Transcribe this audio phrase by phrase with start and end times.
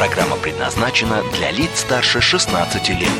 [0.00, 3.10] Программа предназначена для лиц старше 16 лет.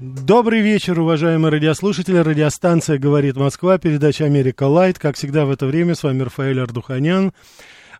[0.00, 2.16] Добрый вечер, уважаемые радиослушатели.
[2.16, 4.98] Радиостанция «Говорит Москва», передача «Америка Лайт».
[4.98, 7.32] Как всегда в это время с вами Рафаэль Ардуханян.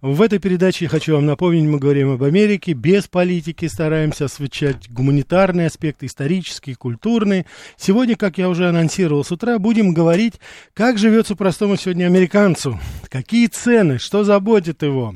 [0.04, 5.68] В этой передаче, хочу вам напомнить, мы говорим об Америке, без политики стараемся освещать гуманитарные
[5.68, 7.46] аспекты, исторические, культурные.
[7.78, 10.34] Сегодня, как я уже анонсировал с утра, будем говорить,
[10.74, 15.14] как живется простому сегодня американцу, какие цены, что заботит его.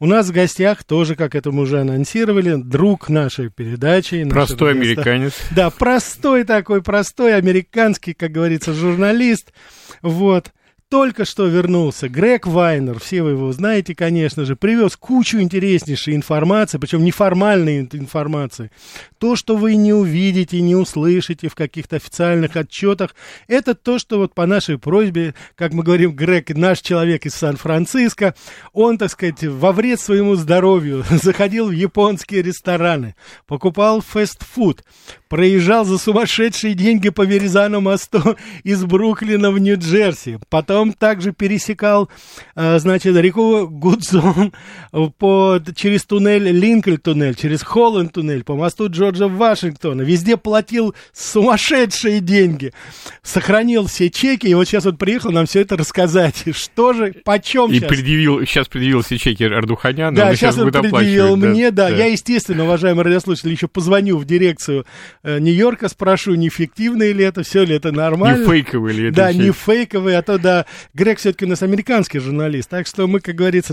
[0.00, 4.22] У нас в гостях тоже, как это мы уже анонсировали, друг нашей передачи.
[4.28, 5.32] Простой американец.
[5.52, 9.54] Да, простой такой, простой американский, как говорится, журналист.
[10.02, 10.52] Вот
[10.88, 16.78] только что вернулся Грег Вайнер, все вы его знаете, конечно же, привез кучу интереснейшей информации,
[16.78, 18.70] причем неформальной информации.
[19.18, 23.16] То, что вы не увидите, не услышите в каких-то официальных отчетах,
[23.48, 28.36] это то, что вот по нашей просьбе, как мы говорим, Грег, наш человек из Сан-Франциско,
[28.72, 33.16] он, так сказать, во вред своему здоровью заходил в японские рестораны,
[33.48, 34.84] покупал фастфуд,
[35.28, 42.10] проезжал за сумасшедшие деньги по Веризану мосту из Бруклина в Нью-Джерси, потом Потом также пересекал,
[42.54, 44.52] э, значит, реку Гудзон
[45.18, 50.02] по, через туннель, Линкольн туннель, через Холланд туннель, по мосту Джорджа Вашингтона.
[50.02, 52.74] Везде платил сумасшедшие деньги.
[53.22, 56.44] Сохранил все чеки, и вот сейчас вот приехал нам все это рассказать.
[56.54, 57.88] Что же, почем и сейчас?
[57.88, 61.88] предъявил, сейчас предъявил все чеки Ардуханяна, да, он сейчас сейчас он предъявил мне, да.
[61.88, 61.96] да.
[61.96, 64.84] Я, естественно, уважаемые радиослушатели, еще позвоню в дирекцию
[65.22, 68.40] э, Нью-Йорка, спрошу, не фиктивное ли это, все ли это нормально.
[68.40, 69.42] Не фейковый ли это Да, чек?
[69.42, 73.34] не фейковый, а то, да, Грег все-таки у нас американский журналист, так что мы, как
[73.34, 73.72] говорится,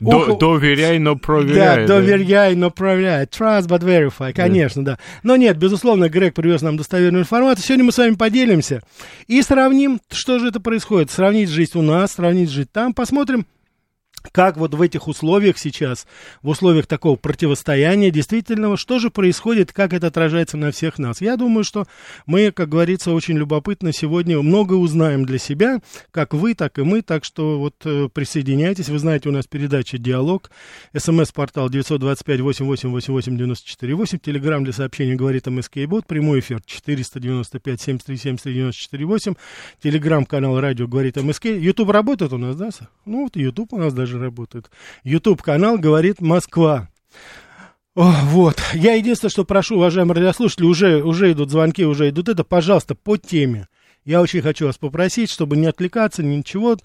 [0.00, 1.86] До- доверяй, но да, проверяй.
[1.86, 3.24] доверяй, но проверяй.
[3.26, 4.98] Trust but verify, конечно, да.
[5.22, 7.64] Но нет, безусловно, Грег привез нам достоверную информацию.
[7.64, 8.82] Сегодня мы с вами поделимся
[9.26, 11.10] и сравним, что же это происходит.
[11.10, 12.92] Сравнить жизнь у нас, сравнить жизнь там.
[12.94, 13.46] Посмотрим,
[14.32, 16.06] как вот в этих условиях сейчас,
[16.42, 21.20] в условиях такого противостояния действительного, что же происходит, как это отражается на всех нас.
[21.20, 21.86] Я думаю, что
[22.26, 25.80] мы, как говорится, очень любопытно сегодня много узнаем для себя,
[26.10, 29.98] как вы, так и мы, так что вот э, присоединяйтесь, вы знаете, у нас передача
[29.98, 30.50] «Диалог»,
[30.96, 39.36] смс-портал 925-88-88-94-8, телеграмм для сообщений «Говорит МСК Бот», прямой эфир 495-7373-94-8,
[39.82, 42.70] телеграмм-канал «Радио Говорит МСК», YouTube работает у нас, да?
[43.04, 44.70] Ну, вот YouTube у нас даже работает.
[45.04, 46.88] YouTube-канал «Говорит Москва».
[47.94, 48.62] О, вот.
[48.74, 53.16] Я единственное, что прошу, уважаемые радиослушатели, уже, уже идут звонки, уже идут это, пожалуйста, по
[53.16, 53.66] теме.
[54.04, 56.76] Я очень хочу вас попросить, чтобы не отвлекаться, ничего.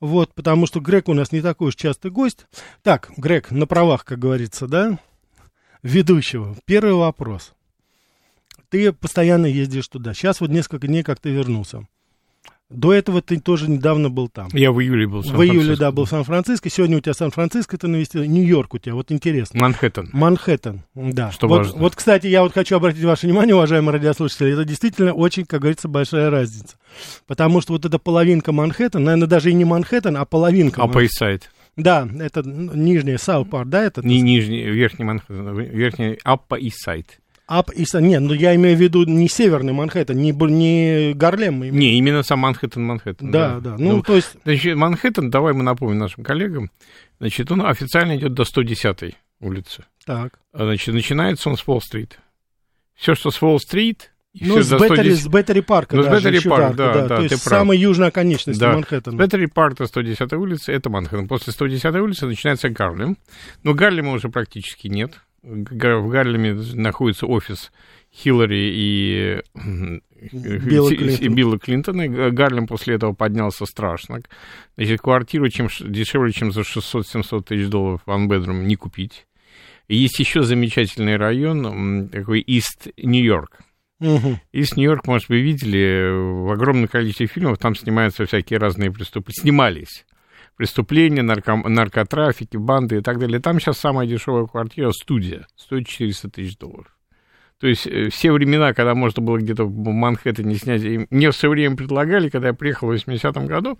[0.00, 2.46] Вот, потому что Грег у нас не такой уж частый гость.
[2.82, 4.98] Так, Грег, на правах, как говорится, да,
[5.82, 6.56] ведущего.
[6.64, 7.54] Первый вопрос.
[8.68, 10.14] Ты постоянно ездишь туда.
[10.14, 11.86] Сейчас вот несколько дней, как ты вернулся.
[12.68, 14.48] До этого ты тоже недавно был там.
[14.52, 15.80] Я в июле был в В июле, Сан-Франциско.
[15.80, 16.68] да, был в Сан-Франциско.
[16.68, 18.24] Сегодня у тебя Сан-Франциско ты навестил.
[18.24, 18.94] Нью-Йорк у тебя.
[18.94, 19.60] Вот интересно.
[19.60, 20.10] Манхэттен.
[20.12, 21.30] Манхэттен, да.
[21.30, 21.78] Что вот, важно.
[21.78, 25.86] вот, кстати, я вот хочу обратить ваше внимание, уважаемые радиослушатели, это действительно очень, как говорится,
[25.86, 26.76] большая разница.
[27.28, 30.82] Потому что вот эта половинка Манхэттен, наверное, даже и не Манхэттен, а половинка.
[30.82, 31.50] А Пейсайд.
[31.76, 34.04] Да, это нижняя Саупар, да, это?
[34.04, 37.20] Не нижний, верхний Манхэттен, верхний Upper East Side.
[37.46, 41.62] Upper Не, ну я имею в виду не северный Манхэттен, не, не Гарлем.
[41.62, 41.78] именно.
[41.78, 43.30] Не, именно сам Манхэттен, Манхэттен.
[43.30, 46.70] Да, да, ну, то есть, Значит, Манхэттен, давай мы напомним нашим коллегам,
[47.20, 49.84] значит, он официально идет до 110-й улицы.
[50.04, 50.40] так.
[50.52, 52.18] А, Значит, начинается он с Уолл-стрит.
[52.94, 56.16] Все, что с Уолл-стрит, Ну, всё с Беттери, 110 с Беттери парка Ну, с даже
[56.18, 57.60] Беттери еще парк, так, да, да, то ты есть прав.
[57.60, 58.72] самая южная оконечность Да.
[58.72, 59.16] Манхэттена.
[59.16, 61.28] Беттери парк до 110-й улицы, это Манхэттен.
[61.28, 63.18] После 110-й улицы начинается Гарлем.
[63.62, 65.12] Но Гарлема уже практически нет.
[65.46, 67.70] В Гарлеме находится офис
[68.12, 69.42] Хиллари и,
[70.32, 72.02] Билла и Билла Клинтона.
[72.02, 74.22] И Гарлем после этого поднялся страшно.
[74.76, 79.26] Значит, квартиру чем, дешевле, чем за 600-700 тысяч долларов one bedroom не купить.
[79.86, 83.60] И есть еще замечательный район, такой Ист Нью-Йорк.
[84.00, 86.10] Из Нью-Йорк, может, вы видели,
[86.44, 89.40] в огромном количестве фильмов там снимаются всякие разные преступления.
[89.40, 90.04] Снимались.
[90.56, 91.56] Преступления, нарко...
[91.56, 93.40] наркотрафики, банды и так далее.
[93.40, 96.96] Там сейчас самая дешевая квартира, студия, стоит 400 тысяч долларов.
[97.58, 101.48] То есть э, все времена, когда можно было где-то в Манхэттене снять, и мне все
[101.48, 103.78] время предлагали, когда я приехал в 80-м году,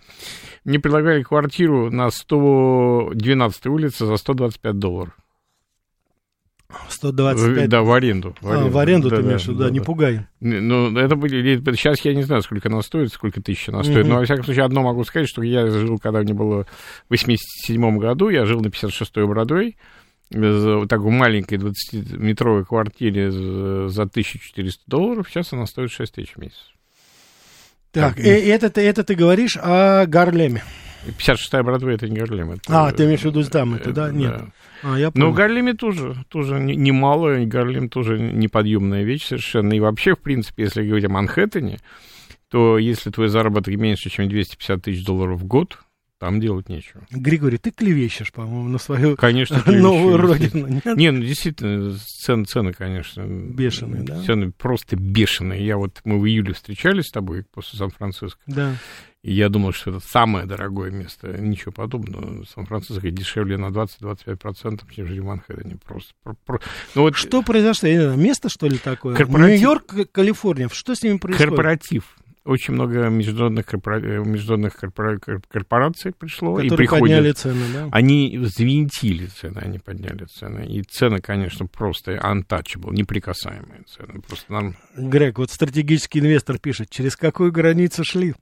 [0.65, 5.17] мне предлагали квартиру на 112 улице за 125 долларов.
[6.89, 7.69] 125.
[7.69, 8.35] Да, в аренду.
[8.41, 10.27] В аренду, а, в аренду да, ты имеешь в виду, да, да, не пугай.
[10.41, 14.09] Ну, это были, сейчас я не знаю, сколько она стоит, сколько тысяч она стоит, угу.
[14.09, 17.99] но, во всяком случае, одно могу сказать, что я жил, когда мне было в 87
[17.99, 19.77] году, я жил на 56-й Бродвей,
[20.31, 26.73] в такой маленькой 20-метровой квартире за 1400 долларов, сейчас она стоит 6 тысяч в месяц.
[27.93, 30.63] Так, и, это, это ты говоришь о Гарлеме.
[31.07, 32.53] 56-я Бродвей это не Гарлем.
[32.53, 34.11] Это, а, ты имеешь в виду там это, да?
[34.11, 34.37] Нет.
[34.39, 34.47] Да.
[34.83, 39.73] А, я Но в Гарлеме тоже, тоже немало, Гарлем тоже неподъемная вещь совершенно.
[39.73, 41.79] И вообще, в принципе, если говорить о Манхэттене,
[42.51, 45.79] то если твой заработок меньше, чем 250 тысяч долларов в год,
[46.19, 47.07] там делать нечего.
[47.11, 50.67] Григорий, ты клевещешь, по-моему, на свою конечно, новую родину.
[50.67, 50.85] Нет?
[50.97, 53.23] Не, ну действительно, цены, цены, конечно.
[53.23, 54.23] Бешеные, да?
[54.23, 55.65] Цены просто бешеные.
[55.67, 58.41] Я вот, мы в июле встречались с тобой после Сан-Франциско.
[58.47, 58.77] Да.
[59.27, 61.27] И я думал, что это самое дорогое место.
[61.37, 62.45] Ничего подобного.
[62.45, 65.79] Сан-Франциско дешевле на 20-25%, чем в Манхэттене.
[65.85, 66.13] Просто.
[66.23, 66.61] Про,
[66.95, 67.17] ну, вот...
[67.17, 67.89] Что произошло?
[68.15, 69.17] Место, что ли, такое?
[69.17, 69.61] Корпоратив...
[69.61, 70.69] Нью-Йорк, Калифорния.
[70.71, 71.49] Что с ними происходит?
[71.49, 73.99] Корпоратив очень много международных, корпора...
[73.99, 75.19] международных корпора...
[75.49, 77.03] корпораций пришло Которые и приходят.
[77.03, 77.89] подняли цены, да?
[77.91, 80.65] Они взвинтили цены, они подняли цены.
[80.67, 84.23] И цены, конечно, просто untouchable, неприкасаемые цены.
[84.27, 84.77] Просто нам...
[84.97, 88.35] Грег, вот стратегический инвестор пишет, через какую границу шли?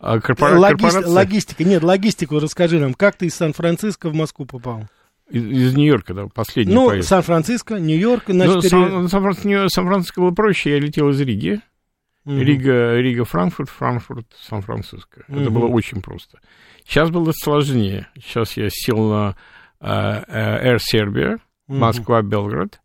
[0.00, 0.58] А корпора...
[0.58, 0.82] Логист...
[0.82, 1.12] корпорация...
[1.12, 4.86] Логистика, нет, логистику расскажи нам, как ты из Сан-Франциско в Москву попал?
[5.30, 7.08] Из, из Нью-Йорка, да, последний Ну, поездка.
[7.08, 8.54] Сан-Франциско, Нью-Йорк, значит...
[8.54, 9.68] Ну, пере...
[9.68, 11.60] Сан-Франциско, было проще, я летел из Риги.
[12.26, 12.38] Угу.
[12.38, 15.24] Рига, Рига, Франкфурт, Франкфурт, Сан-Франциско.
[15.28, 15.40] Угу.
[15.40, 16.40] Это было очень просто.
[16.84, 18.08] Сейчас было сложнее.
[18.16, 19.36] Сейчас я сел на
[19.80, 21.78] uh, Air Serbia, угу.
[21.78, 22.80] Москва, Белград.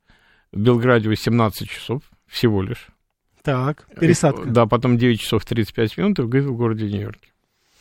[0.51, 2.87] В Белграде 18 часов всего лишь.
[3.43, 4.45] Так, пересадка.
[4.45, 7.31] Да, потом 9 часов 35 минут и в городе Нью-Йорке.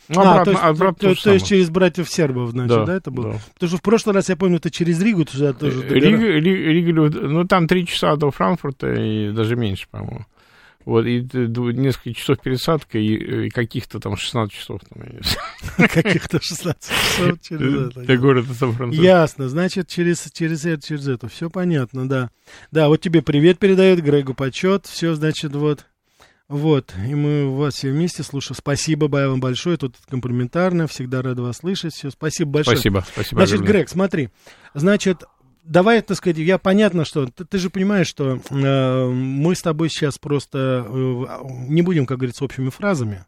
[0.09, 2.85] Ну, а, обратно, то, есть, обратно то, то, то есть через братьев сербов, значит, да,
[2.85, 3.33] да это было?
[3.33, 3.39] Да.
[3.53, 5.87] Потому что в прошлый раз, я помню, ты через Ригу туда тоже...
[5.87, 10.25] Рига, Рига, Рига, ну, там 3 часа до Франкфурта и даже меньше, по-моему.
[10.85, 14.81] Вот, и несколько часов пересадка, и, и каких-то там 16 часов.
[15.77, 18.01] Каких-то 16 часов через это.
[18.03, 19.03] До города Сан-Франциско.
[19.03, 21.27] Ясно, значит, через, через это, через это.
[21.27, 22.29] Все понятно, да.
[22.71, 24.85] Да, вот тебе привет передает, Грегу почет.
[24.85, 25.85] Все, значит, вот.
[26.47, 28.57] Вот, и мы вас все вместе слушаем.
[28.57, 31.93] Спасибо вам большое, тут комплиментарно, всегда рад вас слышать.
[31.93, 32.75] Все, спасибо большое.
[32.75, 33.39] Спасибо, спасибо.
[33.39, 33.73] Значит, огромное.
[33.73, 34.29] Грег, смотри,
[34.73, 35.23] значит,
[35.63, 39.89] давай, так сказать, я понятно, что ты, ты же понимаешь, что э, мы с тобой
[39.89, 41.25] сейчас просто э,
[41.67, 43.25] не будем, как говорится, общими фразами.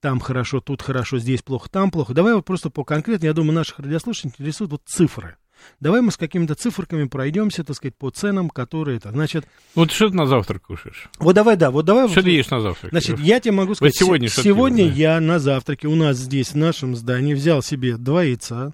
[0.00, 2.14] Там хорошо, тут хорошо, здесь плохо, там плохо.
[2.14, 5.36] Давай вот просто по конкретно, я думаю, наших радиослушателей интересуют вот цифры.
[5.78, 9.10] Давай мы с какими-то циферками пройдемся, так сказать, по ценам, которые это.
[9.10, 9.46] Значит.
[9.74, 11.10] Вот что ты на завтрак кушаешь?
[11.18, 12.08] Вот давай, да, вот давай.
[12.08, 12.92] Что вот, ты ешь на завтрак?
[12.92, 13.94] Значит, я тебе могу сказать.
[13.94, 18.22] Вот сегодня сегодня я на завтраке у нас здесь, в нашем здании, взял себе два
[18.22, 18.72] яйца,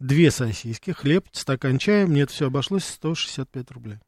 [0.00, 3.98] две сосиски, хлеб, стакан чая, мне это все обошлось 165 рублей.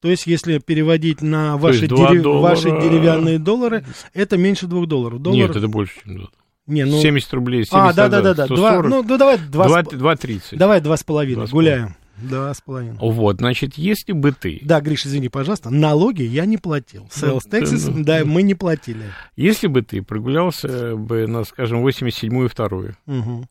[0.00, 2.26] То есть, если переводить на ваши, дерев...
[2.26, 5.20] ваши деревянные доллары, это меньше двух долларов.
[5.22, 5.38] Доллар...
[5.38, 6.30] Нет, это больше, чем доллар.
[6.66, 7.00] Не, ну...
[7.00, 8.46] 70 рублей, 70 А, да, да, да, да.
[8.46, 10.56] 2, ну, ну, давай 2,30.
[10.56, 11.96] Давай 2,5, гуляем.
[12.16, 12.96] Два с половиной.
[13.00, 14.60] Вот, значит, если бы ты...
[14.62, 17.08] Да, Гриш, извини, пожалуйста, налоги я не платил.
[17.10, 19.06] Sales taxes, да, мы не платили.
[19.36, 22.66] Если бы ты прогулялся бы на, скажем, 87-ю и 2
[23.06, 23.48] угу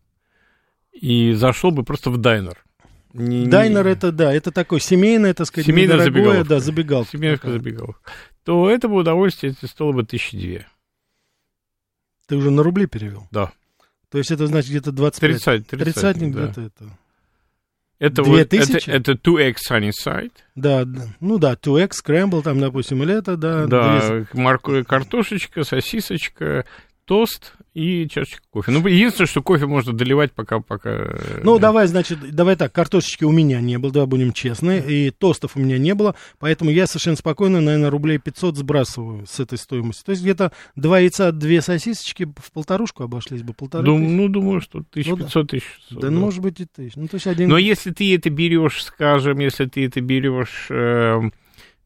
[0.93, 2.63] и зашел бы просто в дайнер.
[3.13, 3.91] Не, дайнер не...
[3.91, 6.45] это, да, это такой семейное, так сказать, Семейная забегаловка.
[6.45, 7.11] да, забегалка.
[7.11, 8.11] Семейная забегаловка.
[8.43, 10.67] То это бы удовольствие это стоило бы тысячи две.
[12.27, 13.27] Ты уже на рубли перевел?
[13.31, 13.51] Да.
[14.09, 15.43] То есть это значит где-то 25?
[15.43, 16.25] 30, 30 30 да.
[16.25, 16.97] где-то это.
[17.99, 20.33] Это, вот, это, это 2x sunny side.
[20.55, 23.65] Да, да, ну да, 2x scramble, там, допустим, или это, да.
[23.65, 26.65] Да, морковь, картошечка, сосисочка,
[27.05, 28.71] тост и чашечка кофе.
[28.71, 30.59] Ну, единственное, что кофе можно доливать пока...
[30.59, 30.89] пока...
[30.91, 35.09] Э, ну, давай, значит, давай так, картошечки у меня не было, давай будем честны, и
[35.09, 39.57] тостов у меня не было, поэтому я совершенно спокойно, наверное, рублей 500 сбрасываю с этой
[39.57, 40.03] стоимости.
[40.03, 44.61] То есть где-то два яйца, две сосисочки в полторушку обошлись бы, полторы Дум, Ну, думаю,
[44.61, 45.63] что 1500 тысяч.
[45.89, 46.95] Ну, да, да, может быть и тысяч.
[46.95, 47.49] Ну, то есть один...
[47.49, 50.67] Но если ты это берешь, скажем, если ты это берешь...
[50.69, 51.21] Э,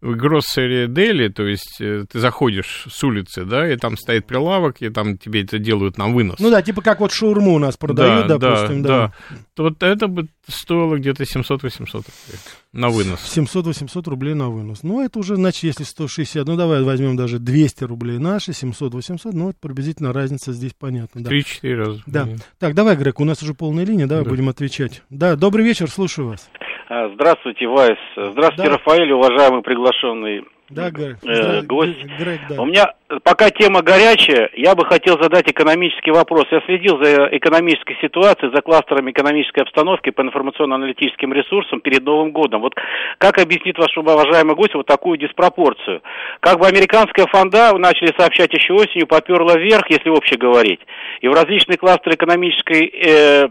[0.02, 4.82] в Гроссере Дели, то есть э, ты заходишь с улицы, да, и там стоит прилавок,
[4.82, 6.40] и там тебе это делают на вынос.
[6.40, 8.90] Ну да, типа как вот шаурму у нас продают, да, допустим, да.
[8.90, 9.14] да.
[9.30, 9.38] да.
[9.56, 12.40] То вот это бы стоило где-то 700-800 рублей
[12.74, 13.20] на вынос.
[13.36, 14.84] 700-800 рублей на вынос.
[14.84, 19.46] Ну, это уже, значит, если 160, ну, давай возьмем даже 200 рублей наши, 700-800, ну,
[19.48, 21.24] вот приблизительно разница здесь понятна.
[21.24, 21.32] Да.
[21.32, 22.04] 3-4 раза.
[22.06, 22.24] Да.
[22.26, 22.48] Нет.
[22.60, 24.30] Так, давай, Грег, у нас уже полная линия, давай да.
[24.30, 25.02] будем отвечать.
[25.10, 26.48] Да, добрый вечер, слушаю вас.
[26.90, 27.98] А, здравствуйте, Вайс.
[28.16, 28.78] Здравствуйте, да.
[28.78, 31.18] Рафаэль, уважаемый приглашенный Да, Грег.
[31.26, 32.02] Э, гость.
[32.18, 32.62] Грег, да.
[32.62, 36.46] У меня пока тема горячая, я бы хотел задать экономический вопрос.
[36.50, 42.62] Я следил за экономической ситуацией, за кластером экономической обстановки по информационно-аналитическим ресурсам перед Новым годом.
[42.62, 42.74] Вот
[43.18, 46.02] как объяснит ваш уважаемый гость вот такую диспропорцию?
[46.40, 50.80] Как бы американская фонда, начали сообщать еще осенью, поперла вверх, если вообще говорить.
[51.20, 53.50] И в различные кластеры экономической э, э,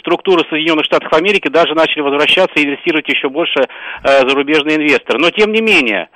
[0.00, 3.60] структуры Соединенных Штатов Америки даже начали возвращаться и инвестировать еще больше
[4.02, 5.18] э, зарубежные инвесторы.
[5.18, 6.08] Но тем не менее,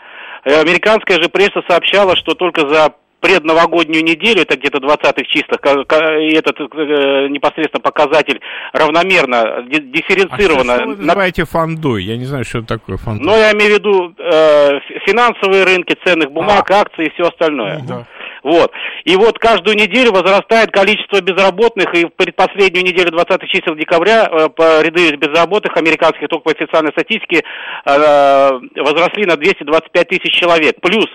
[0.44, 5.60] э, американская же пресса сообщала, что только за предновогоднюю неделю, это где-то 20-х числах,
[6.20, 8.40] и этот э, непосредственно показатель
[8.72, 10.74] равномерно, дифференцированно.
[10.74, 12.04] А что, вы называете фондой?
[12.04, 13.26] Я не знаю, что это такое фондой.
[13.26, 16.82] Но я имею в виду э, финансовые рынки, ценных бумаг, а.
[16.82, 17.80] акций и все остальное.
[17.88, 18.06] Да.
[18.42, 18.72] Вот.
[19.04, 24.48] И вот каждую неделю возрастает количество безработных, и в предпоследнюю неделю 20 чисел декабря э,
[24.48, 27.42] по ряды безработных американских, только по официальной статистике,
[27.84, 30.76] э, возросли на 225 тысяч человек.
[30.80, 31.06] Плюс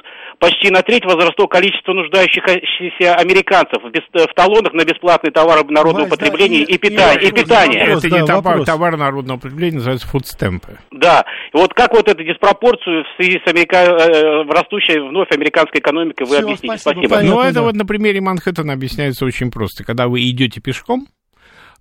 [0.43, 6.03] почти на треть возросло количество нуждающихся американцев в, бес, в талонах на бесплатные товары народного
[6.03, 7.79] Вась, потребления да, и, и, пита, и, и питания.
[7.79, 10.79] Вопрос, это не да, товар, товар народного потребления, называется фудстемпы.
[10.91, 11.23] Да.
[11.53, 13.77] Вот как вот эту диспропорцию в связи с америка...
[13.77, 16.77] Э, растущей вновь американской экономикой вы Все, объясните?
[16.77, 17.07] Спасибо.
[17.07, 17.35] спасибо.
[17.35, 17.61] Ну, это да.
[17.61, 19.85] вот на примере Манхэттена объясняется очень просто.
[19.85, 21.07] Когда вы идете пешком,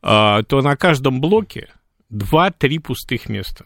[0.02, 1.68] а, то на каждом блоке
[2.12, 3.64] 2-3 пустых места.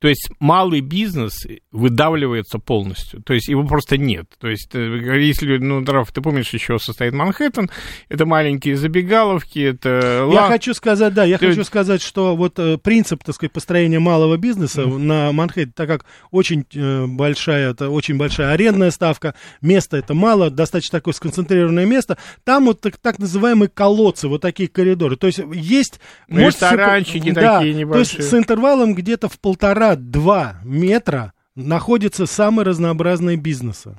[0.00, 3.22] То есть малый бизнес выдавливается полностью.
[3.22, 4.26] То есть его просто нет.
[4.38, 7.70] То есть э, если, ну, Раф, ты помнишь, еще состоит Манхэттен,
[8.08, 10.26] это маленькие забегаловки, это...
[10.32, 11.48] Я хочу сказать, да, я ты...
[11.48, 14.98] хочу сказать, что вот э, принцип, так сказать, построения малого бизнеса mm-hmm.
[14.98, 20.48] на Манхэттене, так как очень э, большая, это очень большая арендная ставка, места это мало,
[20.48, 25.16] достаточно такое сконцентрированное место, там вот так, так называемые колодцы, вот такие коридоры.
[25.16, 26.00] То есть есть...
[26.28, 28.16] Ресторанчики может, такие да, небольшие.
[28.16, 33.96] То есть с интервалом где-то в полтора 2 метра находятся самые разнообразные бизнесы.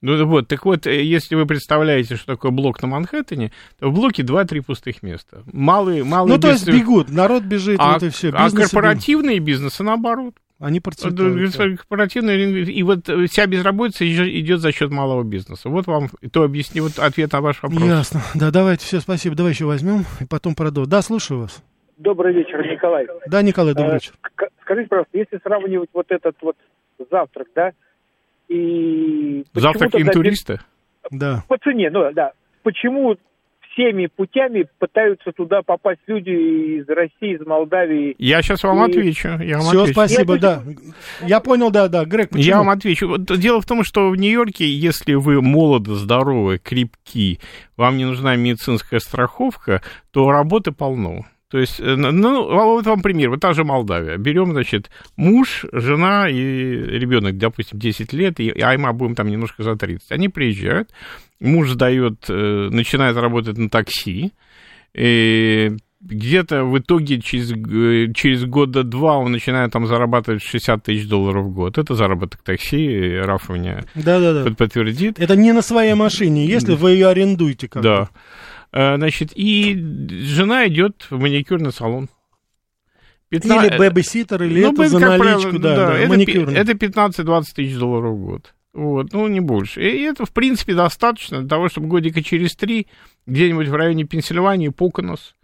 [0.00, 3.94] Ну вот, так вот, э, если вы представляете, что такое блок на Манхэттене, то в
[3.94, 5.42] блоке 2-3 пустых места.
[5.52, 8.30] Малые, малые Ну, то есть бегут, народ бежит, а, вот и все.
[8.32, 10.34] А корпоративные бизнесы, наоборот.
[10.60, 11.54] Они процветают.
[11.54, 15.68] Корпоративные, и вот вся безработица идет за счет малого бизнеса.
[15.68, 17.82] Вот вам то объясни, вот ответ на ваш вопрос.
[17.82, 18.22] Ясно.
[18.34, 19.36] Да, давайте, все, спасибо.
[19.36, 20.90] Давай еще возьмем и потом продолжим.
[20.90, 21.62] Да, слушаю вас.
[21.96, 23.06] Добрый вечер, Николай.
[23.28, 24.14] Да, Николай, добрый вечер.
[24.68, 26.54] Скажите, пожалуйста, если сравнивать вот этот вот
[27.10, 27.72] завтрак, да,
[28.48, 29.42] и...
[29.54, 30.60] Завтрак интуриста?
[31.10, 31.42] Да.
[31.48, 32.32] По цене, ну да.
[32.62, 33.16] Почему
[33.72, 38.14] всеми путями пытаются туда попасть люди из России, из Молдавии.
[38.18, 38.90] Я сейчас вам и...
[38.90, 39.28] отвечу.
[39.40, 39.92] Я вам Все, отвечу.
[39.92, 40.62] спасибо, я да.
[41.22, 42.04] Я понял, да, да.
[42.04, 42.44] Грег, почему?
[42.44, 43.16] Я вам отвечу.
[43.16, 47.40] Дело в том, что в Нью-Йорке, если вы молоды, здоровы, крепки,
[47.78, 51.24] вам не нужна медицинская страховка, то работы полно.
[51.50, 54.18] То есть, э, ну, вот вам пример, вот та же Молдавия.
[54.18, 59.76] Берем, значит, муж, жена и ребенок, допустим, 10 лет, и Айма будем там немножко за
[59.76, 60.12] 30.
[60.12, 60.90] Они приезжают,
[61.40, 64.32] муж сдает, э, начинает работать на такси,
[64.94, 71.08] и где-то в итоге через, э, через года два он начинает там зарабатывать 60 тысяч
[71.08, 71.78] долларов в год.
[71.78, 74.50] Это заработок такси, Раф меня да, да, да.
[74.54, 75.18] подтвердит.
[75.18, 78.10] Это не на своей машине, если вы ее арендуете как Да.
[78.72, 82.08] Э, значит, и жена идет в маникюрный салон.
[83.30, 83.70] 15...
[83.70, 87.76] Или бэбиситер, или ну, это за наличку, правило, да, да, да, это, это 15-20 тысяч
[87.76, 88.54] долларов в год.
[88.72, 89.82] Вот, ну, не больше.
[89.82, 92.86] И это, в принципе, достаточно для того, чтобы годика через три
[93.26, 95.34] где-нибудь в районе Пенсильвании, Поконос,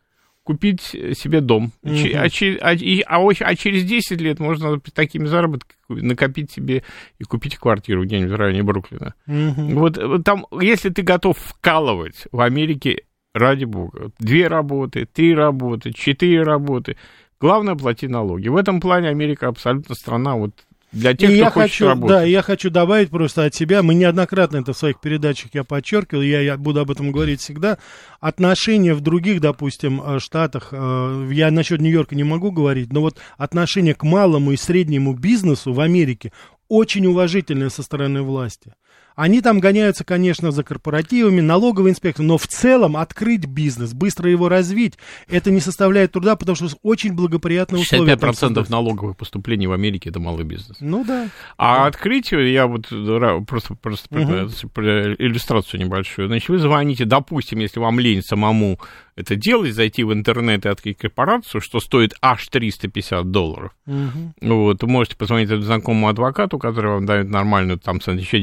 [0.45, 1.73] купить себе дом.
[1.83, 2.61] Mm-hmm.
[2.61, 6.85] А, а, а, а через 10 лет можно такими заработками накопить себе
[7.19, 9.15] и купить квартиру где-нибудь в районе Бруклина.
[9.27, 13.03] Вот, вот там, если ты готов вкалывать в Америке
[13.35, 14.11] ради бога.
[14.19, 16.97] Две работы, три работы, четыре работы.
[17.41, 18.49] Главное плати налоги.
[18.49, 20.53] В этом плане Америка абсолютно страна вот
[20.93, 22.09] для тех, и кто я хочет хочу, работать.
[22.09, 26.23] Да, я хочу добавить просто от себя, мы неоднократно это в своих передачах я подчеркивал,
[26.23, 27.79] я, я буду об этом говорить всегда,
[28.21, 33.19] отношения в других, допустим, э, штатах, э, я насчет Нью-Йорка не могу говорить, но вот
[33.37, 36.33] отношение к малому и среднему бизнесу в Америке
[36.69, 38.73] очень уважительное со стороны власти.
[39.15, 44.49] Они там гоняются, конечно, за корпоративами, налоговой инспекцией, но в целом открыть бизнес, быстро его
[44.49, 44.95] развить,
[45.29, 48.15] это не составляет труда, потому что очень благоприятные условия.
[48.15, 50.77] 65% налоговых поступлений в Америке– это малый бизнес.
[50.81, 51.29] Ну да.
[51.57, 51.87] А да.
[51.87, 52.89] открыть, я вот
[53.47, 54.33] просто, просто угу.
[54.33, 58.79] иллюстрацию небольшую, значит, вы звоните, допустим, если вам лень самому
[59.17, 63.73] это делать, зайти в интернет и открыть корпорацию, что стоит аж 350 долларов.
[63.87, 64.35] Угу.
[64.41, 68.41] Вот, вы можете позвонить знакомому адвокату, который вам дает нормальную, там, еще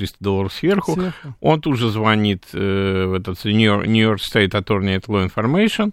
[0.00, 0.92] 250-300 долларов сверху.
[0.94, 1.34] сверху.
[1.40, 5.92] Он тут же звонит э, в этот New York, State Attorney at Law Information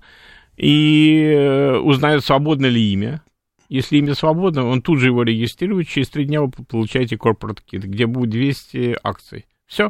[0.56, 3.22] и э, узнает, свободно ли имя
[3.70, 7.80] Если имя свободно, он тут же его регистрирует, через три дня вы получаете corporate kit,
[7.82, 9.46] где будет 200 акций.
[9.68, 9.90] Все.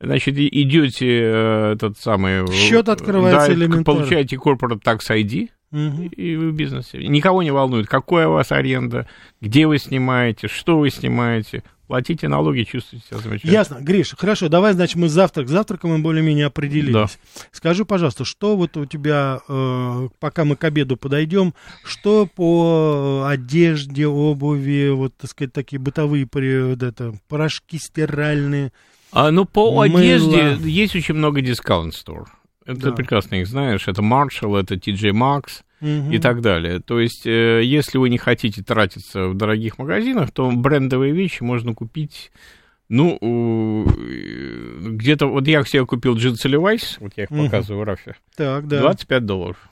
[0.00, 2.50] Значит, идете э, этот самый...
[2.52, 3.84] Счет открывается да, элементарно.
[3.84, 6.06] получаете corporate tax ID, Мгм.
[6.06, 7.06] и вы в бизнесе.
[7.06, 9.06] Никого не волнует, какая у вас аренда,
[9.40, 11.62] где вы снимаете, что вы снимаете.
[11.90, 13.50] Платите налоги, чувствуете себя замечательно.
[13.50, 13.78] Ясно.
[13.80, 15.48] Гриш, хорошо, давай, значит, мы завтрак.
[15.48, 17.18] Завтраком мы более-менее определились.
[17.50, 24.06] Скажи, пожалуйста, что вот у тебя, э, пока мы к обеду подойдем, что по одежде,
[24.06, 28.70] обуви, вот, так сказать, такие бытовые вот это, порошки стиральные?
[29.10, 29.98] А, ну, по Мыло.
[29.98, 32.28] одежде есть очень много дискаунт стор.
[32.66, 32.92] Это Да.
[32.92, 33.88] прекрасно их знаешь.
[33.88, 36.12] Это Marshall, это TJ Maxx Мгм.
[36.12, 36.80] и так далее.
[36.80, 41.74] То есть, э, если вы не хотите тратиться в дорогих магазинах, то брендовые вещи можно
[41.74, 42.30] купить,
[42.90, 45.26] ну, э, где-то...
[45.26, 47.46] Вот я себе купил джинсы Levi's, вот я их Мгм.
[47.46, 48.80] показываю Рафе, Так, да.
[48.80, 49.69] 25 долларов.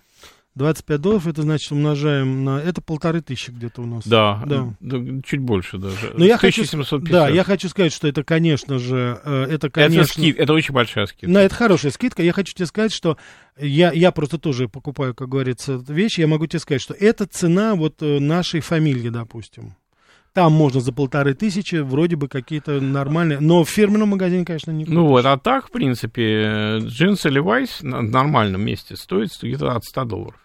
[0.59, 2.61] 25 долларов, это значит умножаем на...
[2.61, 4.07] Это полторы тысячи где-то у нас.
[4.07, 4.75] Да, Да.
[4.81, 6.12] да, чуть больше даже.
[6.15, 7.11] Но я хочу, 1750.
[7.12, 10.03] да, я хочу сказать, что это, конечно же, э, это, это, конечно...
[10.23, 11.29] скид- это очень большая скидка.
[11.31, 12.23] На это хорошая скидка.
[12.23, 13.17] Я хочу тебе сказать, что
[13.59, 16.21] я, я просто тоже покупаю, как говорится, вещи.
[16.21, 19.75] Я могу тебе сказать, что это цена вот э, нашей фамилии, допустим.
[20.35, 23.41] Там можно за полторы тысячи, вроде бы какие-то нормальные.
[23.41, 28.03] Но в фирменном магазине, конечно, не Ну вот, а так, в принципе, джинсы Levi's на
[28.03, 30.38] нормальном месте стоит где-то от 100 долларов.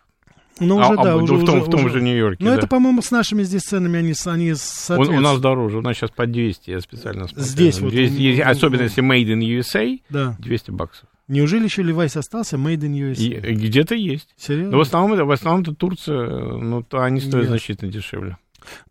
[0.60, 1.95] Ну, А- уже, а да, в уже, в том, уже- в том уже.
[1.95, 2.57] же Нью-Йорке, Ну, да.
[2.57, 5.10] это, по-моему, с нашими здесь ценами, они, они У, соответствуют.
[5.19, 7.45] у нас дороже, у нас сейчас по 200, я специально смотрел.
[7.45, 10.36] Здесь вот, 200, м, м, особенно если Made in USA, Да.
[10.39, 11.10] 200 баксов.
[11.27, 12.57] Неужели еще Levi's остался?
[12.57, 13.39] Made in USA.
[13.53, 14.29] Где-то есть.
[14.38, 14.72] Серьезно?
[14.72, 17.50] Но в основном, в основном это Турция, ну, то они стоят Ясно.
[17.50, 18.38] значительно дешевле.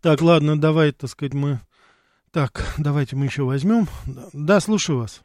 [0.01, 1.59] Так, ладно, давай, так сказать, мы...
[2.31, 3.87] Так, давайте мы еще возьмем.
[4.33, 5.21] Да, слушаю вас.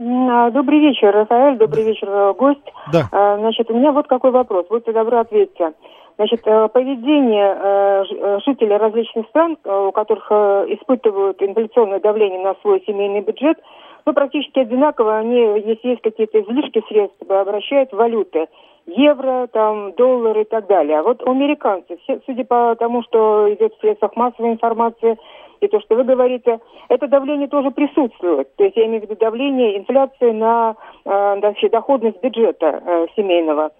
[0.00, 2.72] А, Добрый вечер, Рафаэль, добрый вечер, э, гость.
[2.92, 3.08] Да.
[3.12, 5.72] А, Значит, у меня вот какой вопрос, будьте добры, ответьте.
[6.16, 13.20] Значит, э, поведение э, жителей различных стран, у которых испытывают инфляционное давление на свой семейный
[13.20, 13.58] бюджет,
[14.04, 15.18] ну, практически одинаково.
[15.18, 18.46] Они, если есть какие-то излишки средств, обращают в валюты.
[18.86, 20.98] Евро, там, доллары и так далее.
[20.98, 25.16] А вот у американцев, все- судя по тому, что идет в средствах массовой информации,
[25.62, 28.54] и то, что вы говорите, это давление тоже присутствует.
[28.56, 31.08] То есть я имею в виду давление инфляции на э,
[31.40, 33.70] вообще доходность бюджета э, семейного.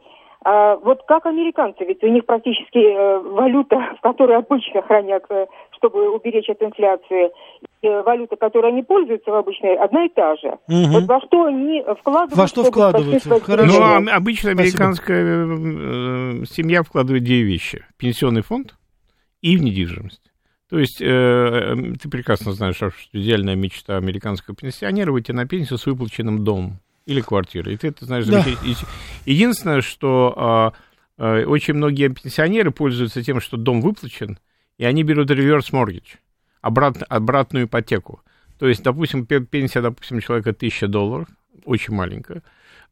[0.44, 5.46] А вот как американцы, ведь у них практически э, валюта, в которой обычно хранят, э,
[5.76, 7.30] чтобы уберечь от инфляции,
[7.82, 10.58] и, э, валюта, которой они пользуются в обычной, одна и та же.
[10.66, 10.92] Мгм.
[10.92, 12.40] Вот во что они вкладываются?
[12.40, 13.40] Во что вкладываются?
[13.40, 13.78] Хорошо.
[13.78, 14.62] Ну, а обычно Спасибо.
[14.62, 17.84] американская э, семья вкладывает две вещи.
[17.96, 18.74] Пенсионный фонд
[19.42, 20.31] и в недвижимость.
[20.72, 25.78] То есть, э, э, ты прекрасно знаешь, что идеальная мечта американского пенсионера выйти на пенсию
[25.78, 27.74] с выплаченным домом или квартирой.
[27.74, 28.24] И ты это знаешь.
[28.24, 28.42] Да.
[29.26, 30.72] Единственное, что
[31.18, 34.38] а, очень многие пенсионеры пользуются тем, что дом выплачен,
[34.78, 36.16] и они берут реверс mortgage,
[36.62, 38.22] обрат, обратную ипотеку.
[38.58, 41.28] То есть, допустим, пе- пенсия, допустим, человека 1000 долларов,
[41.66, 42.42] очень маленькая,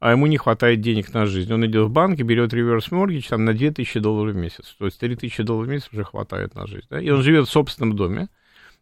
[0.01, 1.53] а ему не хватает денег на жизнь.
[1.53, 4.75] Он идет в банк и берет реверс mortgage там, на 2000 долларов в месяц.
[4.79, 6.87] То есть 3000 долларов в месяц уже хватает на жизнь.
[6.89, 7.01] Да?
[7.01, 8.29] И он живет в собственном доме,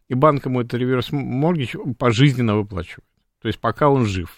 [0.07, 3.05] и банк ему это реверс mortgage пожизненно выплачивает.
[3.41, 4.37] То есть пока он жив.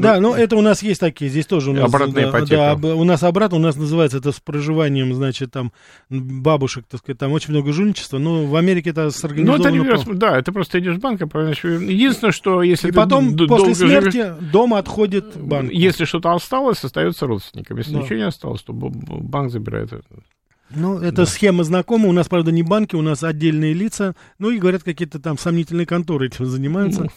[0.00, 1.84] Да, ну это у нас есть такие, здесь тоже у нас...
[1.84, 2.56] Обратная да, ипотека.
[2.56, 5.72] Да, об- у нас обратно, у нас называется это с проживанием, значит, там,
[6.08, 9.60] бабушек, так сказать, там очень много жульничества, но в Америке это Ну, сорганизовано...
[9.62, 13.46] это реверс, по- да, это просто идешь в банк, Единственное, что если И потом, после
[13.46, 15.72] долго живешь, смерти, дом отходит банку.
[15.72, 17.76] Если что-то осталось, остается родственникам.
[17.78, 18.00] Если Да.
[18.00, 20.04] ничего не осталось, то банк забирает это.
[20.74, 22.08] Ну, это схема знакома.
[22.08, 24.14] У нас, правда, не банки, у нас отдельные лица.
[24.38, 27.02] Ну, и говорят, какие-то там сомнительные конторы этим занимаются.
[27.02, 27.08] Ну,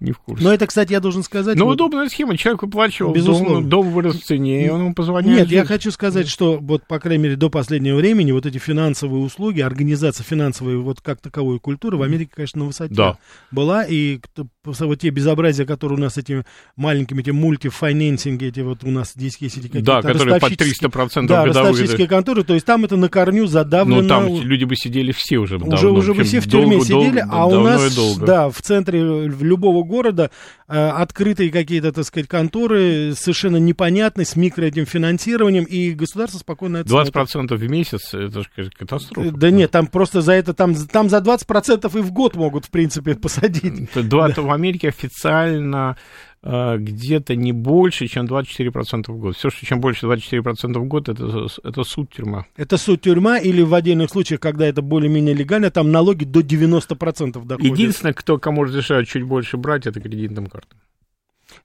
[0.00, 0.44] не в курсе.
[0.44, 1.56] Но это, кстати, я должен сказать...
[1.56, 2.36] Но вот- удобная схема.
[2.36, 3.60] Человек выплачивал, Безусловно.
[3.62, 5.38] дом, дом вырос в цене, и он ему позвоняет.
[5.40, 9.22] Нет, я хочу сказать, что вот, по крайней мере, до последнего времени вот эти финансовые
[9.22, 13.18] услуги, организация финансовой вот как таковой культуры в Америке, конечно, на высоте Да.
[13.50, 13.84] была.
[13.84, 14.20] И
[14.64, 16.44] вот те безобразия, которые у нас этими
[16.76, 21.26] маленькими, эти мультифайненсинги, эти вот у нас здесь есть эти какие-то Да, которые ростовщические- 300%
[21.28, 21.56] Да, годовых.
[21.70, 24.02] ростовщические конторы, то есть там это на корню задавлено.
[24.02, 26.70] Ну, там люди бы сидели все уже Уже, давно, уже бы причем все в тюрьме
[26.78, 28.26] долго, сидели, долго, а у нас, долго.
[28.26, 30.30] да, в центре любого города
[30.68, 36.78] э, открытые какие-то, так сказать, конторы совершенно непонятные, с микро этим финансированием, и государство спокойно
[36.78, 39.30] это 20% в месяц, это же катастрофа.
[39.32, 42.70] Да нет, там просто за это, там, там за 20% и в год могут, в
[42.70, 43.88] принципе, посадить.
[43.94, 45.96] Два- это в Америке официально
[46.42, 49.36] где-то не больше, чем 24% в год.
[49.36, 52.46] Все, что чем больше 24% в год, это, это суд, тюрьма.
[52.56, 57.44] Это суд тюрьма или в отдельных случаях, когда это более-менее легально, там налоги до 90%
[57.44, 57.60] доходят.
[57.60, 60.78] Единственное, кто кому разрешают чуть больше брать, это кредитным картам.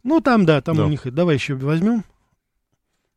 [0.04, 0.86] Ну, там, да, там Да.
[0.86, 1.02] у них.
[1.14, 2.04] Давай еще возьмем.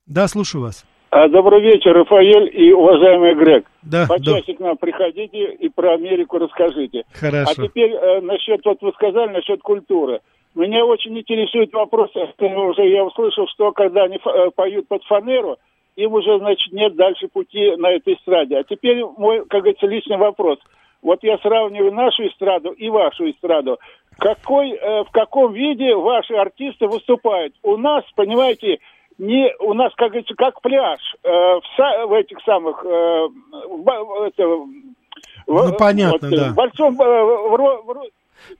[0.06, 0.84] Да, слушаю вас.
[1.10, 3.64] А, Добрый вечер, Рафаэль и уважаемый Грег.
[3.82, 7.04] Да, Почаще к нам приходите и про Америку расскажите.
[7.12, 7.52] Хорошо.
[7.62, 10.20] А теперь э, насчет, вот вы сказали, насчет культуры.
[10.56, 15.58] Меня очень интересует вопрос, э, уже я услышал, что когда они э, поют под фанеру,
[15.96, 18.56] им уже, значит, нет дальше пути на этой эстраде.
[18.56, 20.58] А теперь мой, как говорится, личный вопрос.
[21.02, 23.78] Вот я сравниваю нашу эстраду и вашу эстраду.
[24.18, 27.54] Какой, э, в каком виде ваши артисты выступают?
[27.62, 28.78] У нас, понимаете,
[29.18, 34.22] не у нас, как говорится, как пляж э, в, в этих самых э, в, в
[34.22, 34.68] это, в-
[35.46, 36.50] Ну, понятно, вот, да.
[36.50, 37.48] В большом э, в
[37.84, 38.08] в ро-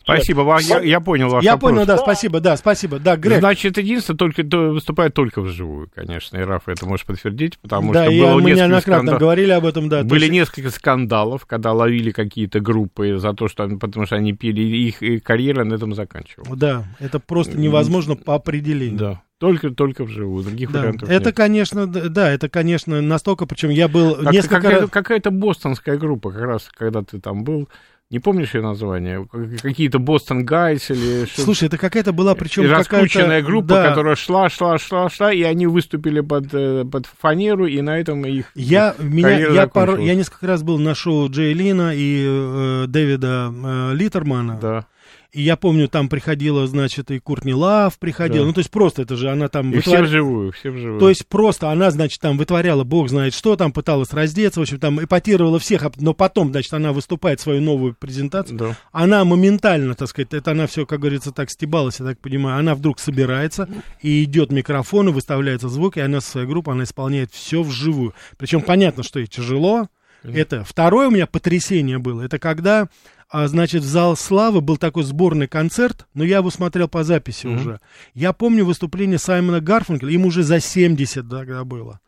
[0.02, 1.72] Спасибо, я, я понял ваш Я вопрос.
[1.72, 2.98] понял, да, спасибо, да, спасибо.
[2.98, 7.58] Да, Грег, Значит, единственное, только то- выступает только вживую, конечно, и Раф это может подтвердить,
[7.58, 9.20] потому да, что было мы несколько скандалов.
[9.20, 10.02] говорили об этом, да.
[10.02, 14.60] Были есть- несколько скандалов, когда ловили какие-то группы за то, что потому что они пели,
[14.60, 16.58] и их и карьера на этом заканчивалась.
[16.58, 18.98] Да, это просто невозможно по определению.
[18.98, 21.36] Да, только только вживую, других Да, вариантов это, нет.
[21.36, 26.42] конечно, да, это, конечно, настолько, причем я был Как- несколько какая-то, какая-то бостонская группа, как
[26.42, 27.68] раз когда ты там был,
[28.10, 29.26] не помнишь ее название?
[29.30, 33.42] Как- Какие-то Boston Guys или Слушай, это какая-то была, причем какая-то...
[33.42, 33.88] группа, да.
[33.88, 38.24] которая шла, шла, шла, шла, и они выступили под, э, под фанеру, и на этом
[38.24, 40.06] их Я, меня, я, закончилась.
[40.06, 44.58] я несколько раз был на шоу Джей Лено и э, Дэвида э, Леттермана.
[44.60, 44.86] Да.
[45.32, 48.40] И я помню, там приходила, значит, и Куртни Лав приходила.
[48.40, 48.46] Да.
[48.46, 49.72] Ну, то есть просто это же она там...
[49.72, 51.00] И вытвор- вживую, все вживую.
[51.00, 54.78] То есть просто она, значит, там вытворяла бог знает что, там пыталась раздеться, в общем,
[54.78, 58.58] там эпатировала всех, а- но потом, значит, она выступает свою новую презентацию.
[58.58, 58.76] Да.
[58.92, 62.74] Она моментально, так сказать, это она все, как говорится, так стебалась, я так понимаю, она
[62.74, 63.68] вдруг собирается
[64.00, 68.14] и идет к микрофону, выставляется звук, и она со своей группой, она исполняет все вживую.
[68.38, 69.88] Причем понятно, что ей тяжело.
[70.24, 72.88] Это второе у меня потрясение было, это когда,
[73.28, 77.46] а, значит, в зал славы был такой сборный концерт, но я его смотрел по записи
[77.46, 77.56] Мгм.
[77.60, 77.80] уже.
[78.14, 82.00] Я помню выступление Саймона Гарфункеля, ему уже за 70 тогда было.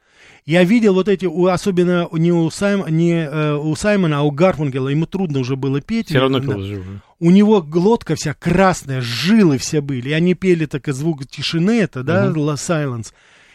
[0.46, 4.31] Я видел вот эти, у- особенно не у, Сайм, не, э, у Саймона, а у
[4.31, 6.09] Гарфункела, ему трудно уже было петь.
[6.09, 6.46] Все равно Да.
[6.46, 7.02] пел вживую.
[7.20, 10.09] У него глотка вся красная, жилы все были.
[10.11, 12.28] И они пели так и звук тишины, это, да.
[12.28, 13.12] La Silence.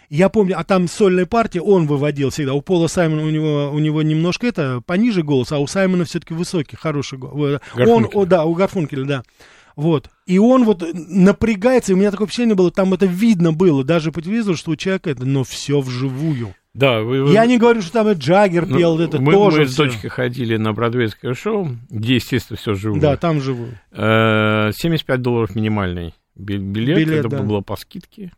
[0.10, 2.54] Я помню, а там сольная партия он выводил всегда.
[2.54, 6.34] У Пола Саймона у него, у него немножко это пониже голос, а у Саймона все-таки
[6.34, 7.62] высокий, хороший голос.
[7.74, 8.22] Он, Гарфункеля.
[8.22, 9.24] о, да, у Гарфункеля, да.
[9.76, 10.10] Вот.
[10.28, 14.12] И он вот напрягается, и у меня такое впечатление было, там это видно было, даже
[14.12, 16.54] по телевизору, что у человека это, но все вживую.
[16.76, 19.62] Да, вы, вы- Я не говорю, что там и Джаггер ну, пел, это мы, тоже
[19.62, 23.00] мы с дочкой ходили на бродвейское шоу, где, естественно, все живое.
[23.00, 23.78] Да, там живую.
[23.92, 27.42] Э, 75 долларов минимальный бил- билет, Билет, это да.
[27.42, 28.32] было по скидке.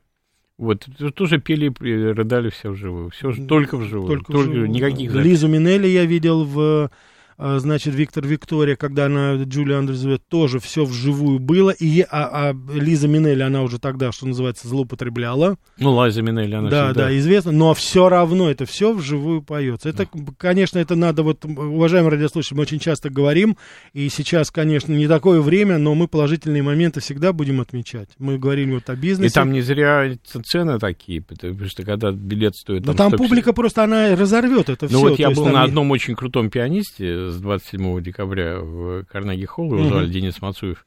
[0.58, 1.74] Вот, тоже пели,
[2.12, 3.10] рыдали все вживую.
[3.10, 4.08] Все только вживую.
[4.08, 4.70] Только, вживую.
[4.70, 5.32] никаких записей.
[5.32, 6.90] Лизу Минелли я видел в,
[7.38, 11.72] значит, Виктор Виктория, когда она Джулия Андерс зовет, тоже все вживую было.
[11.72, 15.58] И, а, а Лиза Минелли, она уже тогда, что называется, злоупотребляла.
[15.78, 17.06] Ну, Лайза Минелли, она да, всегда...
[17.06, 17.52] да, известно.
[17.52, 19.90] Но все равно это все вживую поется.
[19.90, 23.58] Это, конечно, это надо, вот, уважаемые радиослушатели, мы очень часто говорим,
[23.94, 28.10] и сейчас, конечно, не такое время, но мы положительные моменты всегда будем отмечать.
[28.18, 29.32] Мы говорили вот о бизнесе.
[29.32, 32.86] И там не зря цены такие, потому что когда билет стоит...
[32.86, 34.96] но там 150 публика просто, она разорвет это все.
[34.96, 39.74] Ну вот я был на одном очень крутом пианисте с 27 декабря в Карнеги Холл,
[39.76, 40.86] его звали Денис Мацуев,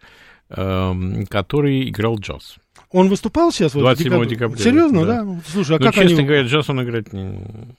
[0.51, 2.57] эм, который играл джаз.
[2.91, 3.75] Он выступал сейчас?
[3.75, 4.29] Вот, в 27 декабре?
[4.29, 5.25] декабря, Серьезно, да.
[5.25, 5.41] да?
[5.47, 6.27] Слушай, а Но, как честно они...
[6.27, 7.77] говоря, джаз он играть не...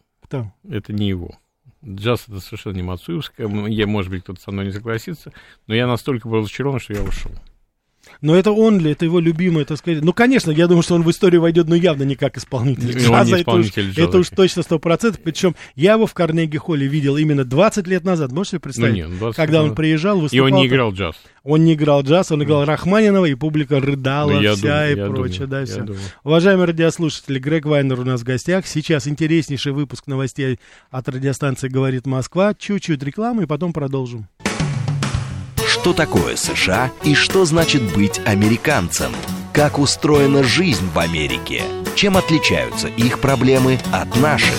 [0.69, 1.31] Это не его.
[1.83, 3.47] Джаз это совершенно не Мацуевская.
[3.67, 5.31] Я, может быть, кто-то со мной не согласится,
[5.65, 7.31] но я настолько был разочарован, что я ушел.
[8.21, 10.03] Но это он ли, это его любимый, так сказать.
[10.03, 13.01] Ну, конечно, я думаю, что он в историю войдет, но явно не как исполнитель он
[13.01, 13.35] джаза.
[13.35, 14.01] не это, уж, исполнитель джаза.
[14.09, 15.21] это уж точно сто процентов.
[15.23, 18.33] Причем я его в Карнеги Холле видел именно 20 лет назад.
[18.33, 19.03] Можете себе представить?
[19.03, 20.45] Ну, нет, 20 когда он приезжал, И выступал.
[20.47, 21.15] он не играл джаз.
[21.43, 25.47] Он не играл джаз, он играл Рахманинова, и публика рыдала Ну, вся думаю, и прочее.
[25.47, 25.81] думаю, да, все.
[25.83, 26.01] думаю.
[26.25, 28.67] Уважаемые радиослушатели, Грег Вайнер у нас в гостях.
[28.67, 30.59] Сейчас интереснейший выпуск новостей
[30.91, 32.53] от радиостанции «Говорит Москва».
[32.53, 34.27] Чуть-чуть рекламы, и потом продолжим.
[35.79, 39.13] Что такое США и что значит быть американцем?
[39.53, 41.63] Как устроена жизнь в Америке?
[41.95, 44.57] Чем отличаются их проблемы от наших?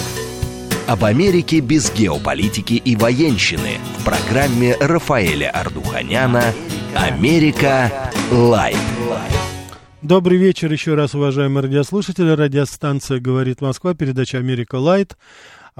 [0.86, 6.54] Об Америке без геополитики и военщины в программе Рафаэля Ардуханяна
[6.94, 8.10] «Америка.
[8.30, 8.78] Light».
[10.00, 12.30] Добрый вечер еще раз, уважаемые радиослушатели.
[12.30, 15.18] Радиостанция «Говорит Москва», передача «Америка Light».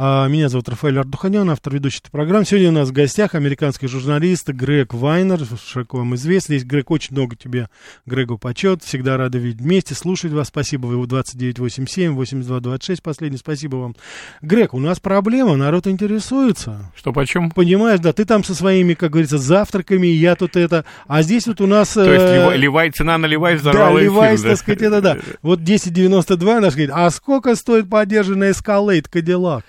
[0.02, 2.46] А, Меня зовут Рафаэль Ардуханян, автор ведущей этой программы.
[2.46, 6.56] Сегодня у нас в гостях американский журналист Грег Вайнер, широко вам известный.
[6.56, 7.68] Здесь, Грег, очень много тебе,
[8.06, 8.82] Грегу, почет.
[8.82, 10.48] Всегда рады видеть вместе, слушать вас.
[10.48, 13.94] Спасибо, вы 2987, 8226, последний, спасибо вам.
[14.40, 16.90] Грег, у нас проблема, народ интересуется.
[16.96, 17.50] Что почем?
[17.50, 21.60] Понимаешь, да, ты там со своими, как говорится, завтраками, я тут это, а здесь вот
[21.60, 21.90] у нас...
[21.90, 25.02] То есть э, Левай, Левай, цена на Левай да, взорвала Levi's, эфир, так сказать, это
[25.02, 25.18] да.
[25.42, 29.64] Вот 1092 наш говорит, а сколько стоит поддержанный Escalade Cadillac?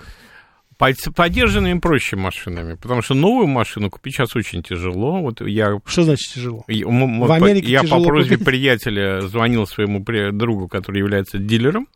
[0.82, 5.22] По- с подержанными проще машинами, потому что новую машину купить сейчас очень тяжело.
[5.22, 6.64] Вот я Что значит тяжело?
[6.68, 8.46] Я, В по- Америке я по тяжело просьбе купить.
[8.48, 11.88] приятеля звонил своему другу, который является дилером,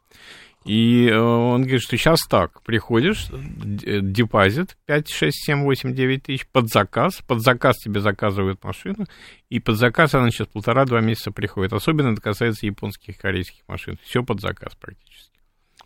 [0.65, 6.47] и э, он говорит, что сейчас так, приходишь, депозит 5, 6, 7, 8, 9 тысяч
[6.51, 9.05] под заказ, под заказ тебе заказывают машину,
[9.49, 11.73] и под заказ она сейчас полтора-два месяца приходит.
[11.73, 13.97] Особенно это касается японских и корейских машин.
[14.03, 15.34] Все под заказ практически.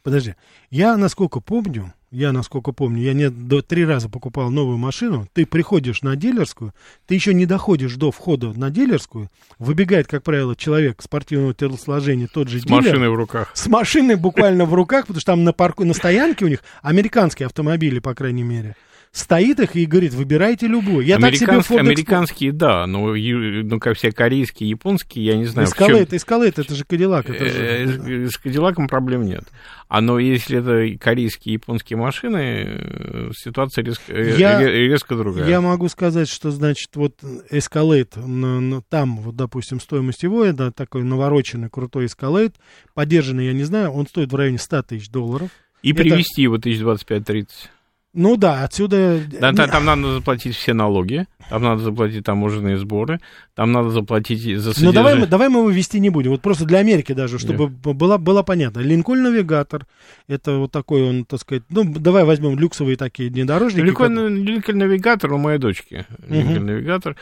[0.03, 0.35] Подожди,
[0.69, 5.45] я насколько помню, я насколько помню, я не до три раза покупал новую машину, ты
[5.45, 6.73] приходишь на дилерскую,
[7.05, 12.47] ты еще не доходишь до входа на дилерскую, выбегает, как правило, человек спортивного телосложения, тот
[12.47, 13.51] же С дилер, машиной в руках.
[13.53, 17.45] с машиной буквально в руках, потому что там на, парку, на стоянке у них американские
[17.45, 18.75] автомобили, по крайней мере,
[19.11, 21.05] стоит их и говорит, выбирайте любую.
[21.05, 25.67] Я так себе Ford американские, да, но, ну, как все корейские, японские, я не знаю,
[25.67, 27.29] в чем- Эскалейт, эскалейт, это же Кадиллак.
[27.29, 28.29] Это Э, же...
[28.29, 29.43] С Кадиллаком проблем нет.
[29.87, 35.49] А но если это корейские японские машины, э, ситуация резко, э, Я- ре- резко другая.
[35.49, 37.15] Я могу сказать, что, значит, вот
[37.49, 38.11] эскалейт,
[38.89, 42.55] там, вот, допустим, стоимость его, это такой навороченный крутой эскалейт,
[42.93, 45.49] поддержанный, я не знаю, он стоит в районе 100 тысяч долларов.
[45.81, 47.47] И это- привезти его 1025-30.
[48.13, 49.19] Ну да, отсюда...
[49.39, 53.19] Да, Не- та- там надо заплатить все налоги, там надо заплатить таможенные сборы,
[53.53, 55.27] там надо заплатить за Ну давай, мы- содержание.
[55.27, 56.31] давай мы его вести не будем.
[56.31, 58.79] Вот просто для Америки даже, чтобы было, было понятно.
[58.79, 59.85] Линкольн Навигатор,
[60.27, 63.85] это вот такой он, так сказать, ну давай возьмем люксовые такие внедорожники.
[63.85, 66.05] Линкольн, как- Линкольн навигатор у моей дочки.
[66.27, 67.15] Линкольн навигатор.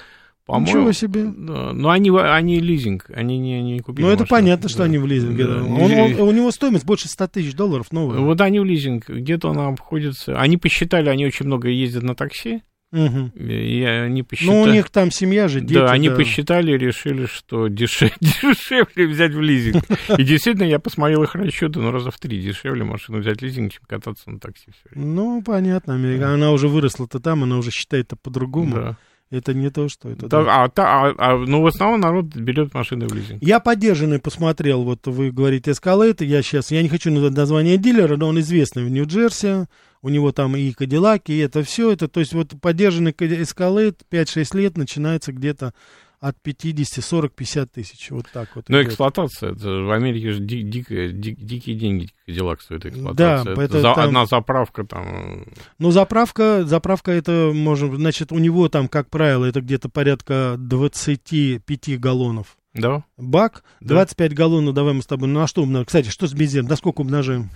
[0.47, 1.25] По-моему, Ничего себе.
[1.25, 4.39] да, но они, они лизинг, они не, не купили Ну это машину.
[4.39, 4.83] понятно, что Да.
[4.85, 5.45] они в лизинге.
[5.45, 5.55] Да.
[5.55, 5.63] да.
[5.63, 8.19] Он- он- у него стоимость больше 100 тысяч долларов новая.
[8.19, 10.39] Вот они в лизинг, где-то он обходится.
[10.39, 12.61] Они посчитали, они очень много ездят на такси,
[12.93, 13.33] Мгм.
[13.37, 14.55] и они посчитали...
[14.55, 15.73] Ну у них там семья же, дети.
[15.73, 16.15] да, они да.
[16.15, 19.83] посчитали и решили, что дешев- дешевле взять в лизинг.
[20.17, 23.73] И действительно, я посмотрел их расчеты, ну, раза в три дешевле машину взять в лизинг,
[23.73, 25.05] чем кататься на такси все время.
[25.13, 26.33] Ну, понятно, Америка.
[26.33, 28.75] Она уже выросла-то там, она уже считает это по-другому.
[28.75, 28.97] Да.
[29.29, 30.27] Это не то, что это.
[30.27, 30.63] Да, да.
[30.63, 33.43] а, та- а- а, ну, в основном народ берет машины в лизинг.
[33.43, 38.15] Я поддержанный посмотрел, вот вы говорите Эскалейт, я сейчас, я не хочу назвать название дилера,
[38.15, 39.65] но он известный в Нью-Джерси,
[40.01, 44.55] у него там и Кадиллаки, и это все, это, то есть вот поддержанный Эскалейт 5-6
[44.57, 45.73] лет начинается где-то
[46.19, 48.69] от 50, 40, 50 тысяч, вот так вот.
[48.69, 48.87] Но идет.
[48.89, 53.53] эксплуатация, это в Америке же ди- дикая- ди- дикие деньги Кадиллак стоит Да, эксплуатация.
[53.53, 55.45] Это это за- там- Одна заправка там...
[55.77, 61.99] Ну, заправка, заправка это, можем, значит, у него там, как правило, это где-то порядка 25
[61.99, 62.57] галлонов.
[62.73, 63.03] Да?
[63.17, 63.95] Бак, Да.
[63.95, 65.85] 25 галлонов, давай мы с тобой, ну а что умножаем?
[65.85, 67.49] Кстати, что с бензином, на сколько умножаем?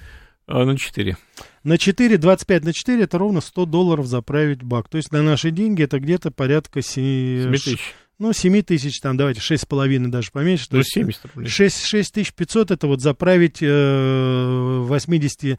[0.47, 1.15] А, На 4.
[1.63, 4.89] На 4, 25 на 4, это ровно 100 долларов заправить бак.
[4.89, 7.93] То есть на наши деньги это где-то порядка 7, 7 тысяч.
[8.21, 10.67] Ну, 7 тысяч, там, давайте, 6,5 даже поменьше.
[10.69, 11.49] Ну, есть 70 рублей.
[11.49, 15.57] 6, 6500 это вот заправить э, 80-90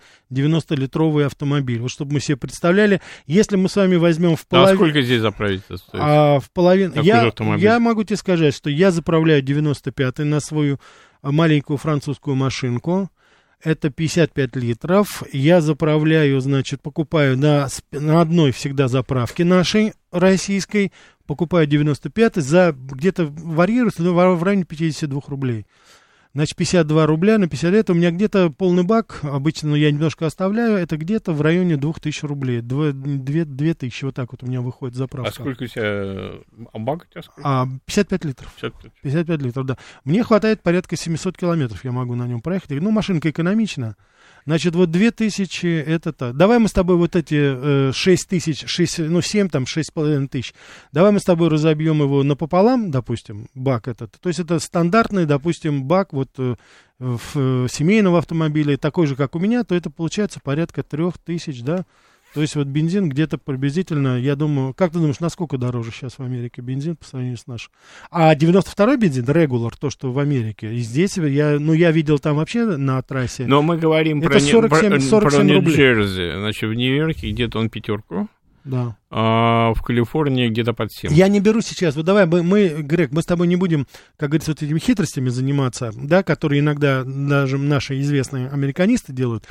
[0.77, 1.81] литровый автомобиль.
[1.81, 4.77] Вот чтобы мы себе представляли, если мы с вами возьмем в Ну, а половину...
[4.79, 5.89] сколько здесь заправить стоит?
[5.93, 6.93] А в половину...
[6.93, 7.65] Какой Я, автомобиль?
[7.65, 10.79] я могу тебе сказать, что я заправляю 95-й на свою
[11.21, 13.11] а, маленькую французскую машинку.
[13.65, 15.23] Это 55 литров.
[15.33, 20.93] Я заправляю, значит, покупаю на, на одной всегда заправке нашей российской.
[21.27, 25.67] Покупаю 95 за где-то варьируется ну, в районе 52 рублей.
[26.35, 27.91] Значит, 52 рубля на 50 лет.
[27.91, 32.25] У меня где-то полный бак, обычно ну, я немножко оставляю, это где-то в районе 2000
[32.25, 32.63] рублей.
[32.63, 35.31] 2, 2000, вот так вот у меня выходит заправка.
[35.31, 36.33] А сколько у тебя...
[36.73, 37.43] А бак у тебя сколько?
[37.45, 38.55] А, 55 литров.
[38.55, 38.93] 55.
[39.03, 39.77] 55 литров, да.
[40.05, 42.71] Мне хватает порядка 700 километров, я могу на нем проехать.
[42.71, 43.97] Ну, машинка экономична.
[44.45, 46.33] Значит, вот 2000 это то.
[46.33, 50.55] Давай мы с тобой вот эти э, 6 тысяч, 6, ну, 7 там, 6,5 тысяч.
[50.91, 54.13] Давай мы с тобой разобьем его напополам, допустим, бак этот.
[54.21, 56.57] То есть это стандартный, допустим, бак вот э,
[56.99, 61.85] в, э, семейного автомобиля, такой же, как у меня, то это получается порядка 3000, да.
[62.35, 66.23] То есть вот бензин где-то приблизительно, я думаю, как ты думаешь, насколько дороже сейчас в
[66.23, 67.71] Америке бензин по сравнению с нашим?
[68.11, 72.37] А 92-й бензин, регуляр, то, что в Америке, и здесь я, ну, я видел там
[72.37, 73.45] вообще на трассе.
[73.47, 75.43] Но мы говорим Это про, не- 47 про- 47 про.
[75.45, 76.39] Нью-Джерси.
[76.39, 78.29] Значит, в Нью-Йорке где-то он пятерку,
[78.65, 78.97] Да.
[79.11, 81.13] а в Калифорнии где-то под 7.
[81.13, 84.31] Я не беру сейчас, вот давай, мы, мы, Грег, мы с тобой не будем, как
[84.31, 89.45] говорится, вот этими хитростями заниматься, да, которые иногда даже наши известные американисты делают.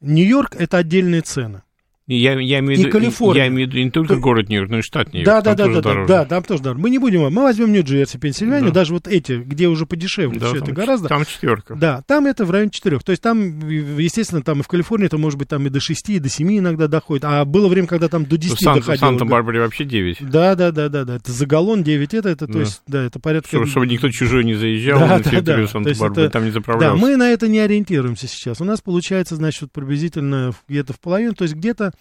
[0.00, 1.62] Нью-Йорк— это отдельные цены.
[2.08, 3.42] Я, я, имею, в И виду- Калифорния.
[3.44, 5.26] я имею в виду не только То- город Нью-Йорк, но и штат Нью-Йорк.
[5.26, 6.08] Да, да, да, да, да, дороже.
[6.08, 6.80] да, там тоже дорого.
[6.80, 8.80] Мы не будем, мы возьмем Нью-Джерси, Пенсильванию, Да.
[8.80, 11.08] даже вот эти, где уже подешевле Да, все там, это гораздо.
[11.08, 11.74] Там четверка.
[11.74, 12.98] Да, там это в районе 4.
[13.00, 16.08] То есть там, естественно, там и в Калифорнии это может быть там и до 6,
[16.08, 17.24] и до 7 иногда доходит.
[17.26, 19.06] А было время, когда там до В 10 Сан- в доходило.
[19.10, 20.18] Санта-Барбаре вообще 9.
[20.30, 21.16] Да, да, да, да, да.
[21.16, 22.58] Это за галлон 9 это, это то Да.
[22.60, 23.48] есть, да, это порядка...
[23.50, 25.66] Чтобы, чтобы никто чужой не заезжал Да, на да, территорию да.
[25.66, 27.02] То Санта-Барбары, это- там не Да, заправлялся.
[27.02, 28.62] мы на это не ориентируемся сейчас.
[28.62, 31.92] У нас получается, значит, приблизительно где-то в половину, то есть где-то,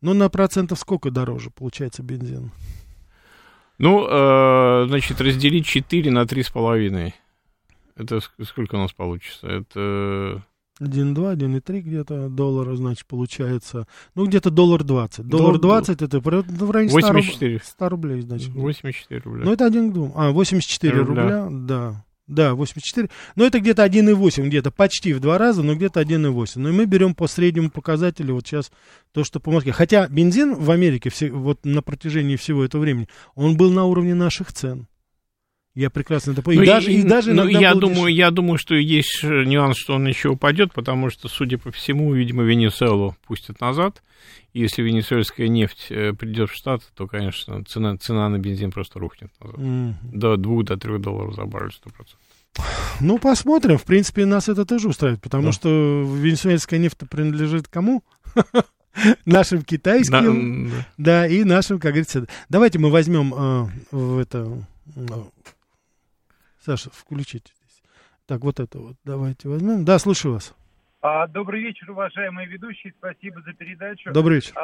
[0.00, 2.50] ну, на процентов сколько дороже получается бензин?
[3.78, 7.12] Ну, э, значит, разделить 4 на 3,5.
[7.96, 9.46] Это ск- сколько у нас получится?
[9.48, 10.42] Это
[10.80, 13.86] 1,2, 1,3 где-то доллара, значит, получается.
[14.14, 15.26] Ну, где-то доллар 20.
[15.26, 17.60] Доллар Дол- 20 это при- в районе 100, руб- 84.
[17.64, 18.48] 100 рублей, значит.
[18.54, 19.44] 84 рубля.
[19.44, 20.12] Ну, это 1 к 2.
[20.14, 21.22] А, 84 Рубля.
[21.22, 22.04] рубля, да.
[22.26, 23.10] Да, 84.
[23.36, 26.52] Но это где-то 1,8, где-то почти в два раза, но где-то 1,8.
[26.56, 28.72] Ну, и мы берем по среднему показателю вот сейчас
[29.12, 29.72] то, что по Москве.
[29.72, 34.14] Хотя бензин в Америке все, вот на протяжении всего этого времени, он был на уровне
[34.14, 34.86] наших цен.
[35.74, 36.66] Я прекрасно это понимаю.
[36.66, 39.44] Ну, и, даже, и, даже ну, иногда я был думаю, я думаю, что есть э,
[39.44, 44.02] нюанс, что он еще упадет, потому что, судя по всему, видимо, Венесуэлу пустят назад.
[44.52, 49.00] И если венесуэльская нефть э, придет в Штаты, то, конечно, цена, цена на бензин просто
[49.00, 49.58] рухнет назад.
[49.58, 49.96] Мгм.
[50.12, 52.62] До 2 до 3 долларов за баррель 100%.
[53.00, 53.76] Ну, посмотрим.
[53.76, 55.52] В принципе, нас это тоже устраивает, потому Да.
[55.52, 58.04] что венесуэльская нефть принадлежит кому?
[59.24, 60.70] Нашим китайским.
[60.70, 60.86] да.
[60.98, 62.28] Да, и нашим, как говорится.
[62.48, 64.64] Давайте мы возьмем э, в это.
[66.64, 67.82] Саша, включите здесь.
[68.26, 68.96] Так, вот это вот.
[69.04, 69.84] Давайте возьмем.
[69.84, 70.54] Да, слушаю вас.
[71.02, 72.94] А, Добрый вечер, уважаемые ведущие.
[72.98, 74.10] Спасибо за передачу.
[74.12, 74.54] Добрый вечер.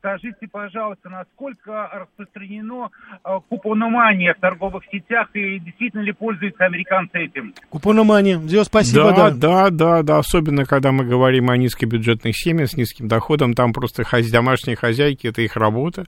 [0.00, 2.90] Скажите, пожалуйста, насколько распространено
[3.22, 7.54] а, купономания в торговых сетях и действительно ли пользуются американцы этим?
[7.70, 8.38] Купономания.
[8.38, 9.30] Дио, спасибо, да, да.
[9.30, 14.02] да, да, да, особенно когда мы говорим о низкобюджетных семьях с низким доходом, там просто
[14.30, 16.04] домашние хозяйки, это их работа.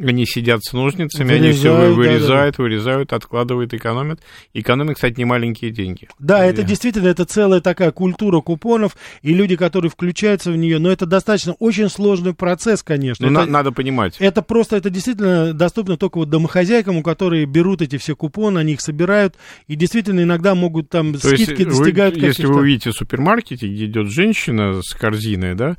[0.00, 4.20] Они сидят с ножницами, они все Вырезают, да, вырезают, вырезают, откладывают, экономят.
[4.52, 6.08] Экономят, кстати, не маленькие деньги.
[6.18, 10.80] Да, это Э, действительно, это целая такая культура купонов, и люди, которые включаются в нее,
[10.80, 13.24] но это достаточно очень сложный процесс, конечно.
[13.30, 14.16] Ну, это, на- надо понимать.
[14.18, 18.72] это просто, это действительно доступно только вот домохозяйкам, у которых берут эти все купоны, они
[18.72, 19.36] их собирают,
[19.68, 22.52] и действительно иногда могут там То есть скидки вы- достигают если каких-то...
[22.52, 25.76] вы увидите в супермаркете, где идет женщина с корзиной, да,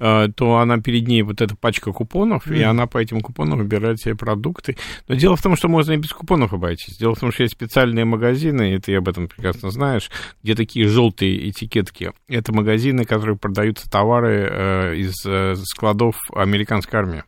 [0.00, 2.70] э, то она перед ней вот эта пачка купонов, и Мгм.
[2.70, 4.76] она по этим купонам выбирает себе продукты.
[5.06, 6.96] Но дело в том, что можно и без купонов обойтись.
[6.96, 10.10] Дело в том, что есть специальные магазины, и ты об этом прекрасно знаешь,
[10.42, 12.12] где такие желтые этикетки.
[12.28, 17.24] Это магазины, которые продаются товары э, из э, складов американской армии.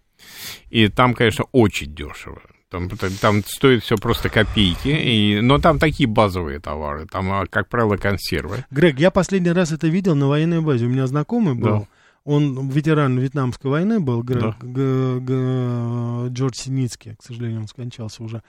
[0.71, 2.40] И там, конечно, очень дешево.
[2.71, 2.88] Там,
[3.21, 7.97] там стоит все просто копейки, и, но там такие базовые товары, там, а, как правило,
[7.97, 8.64] консервы.
[8.71, 10.87] Грег, я последний раз это видел на военной базе.
[10.87, 11.81] У меня знакомый был.
[11.81, 11.87] Да.
[12.24, 14.56] Он ветеран Вьетнамской войны был, Грег, Да.
[14.61, 18.42] Г- Г- Джордж Синицкий, к сожалению, он скончался уже.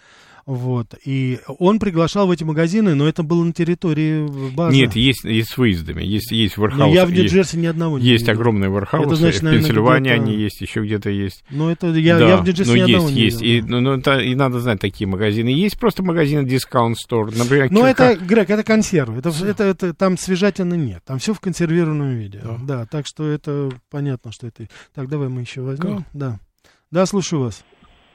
[0.46, 0.96] Вот.
[1.06, 4.76] И он приглашал в эти магазины, но это было на территории базы.
[4.76, 6.96] Нет, есть, есть с выездами, есть, есть но вархаусы.
[6.96, 8.34] я в Нью-Джерси ни одного не есть видел.
[8.40, 11.44] огромные вархаусы, Это значит, в наверное, Пенсильвании где-то- они есть, еще где-то есть.
[11.52, 13.42] Но это я, да, я в Нью-Джерси но ни есть, одного не есть.
[13.42, 13.66] видел.
[13.66, 15.50] И, ну, ну, это- и надо знать такие магазины.
[15.50, 19.20] Есть просто магазины дискаунт стор, например, Но Кирка- это, Грег, это консервы.
[19.20, 21.02] Это, это, это, там свежатины нет.
[21.06, 22.42] Там все в консервированном виде.
[22.44, 22.58] Да.
[22.64, 22.86] Да.
[22.88, 24.68] так что это понятно, что это...
[24.96, 26.06] Так, давай мы еще возьмем.
[26.14, 26.40] Да.
[26.90, 27.64] Да, слушаю вас.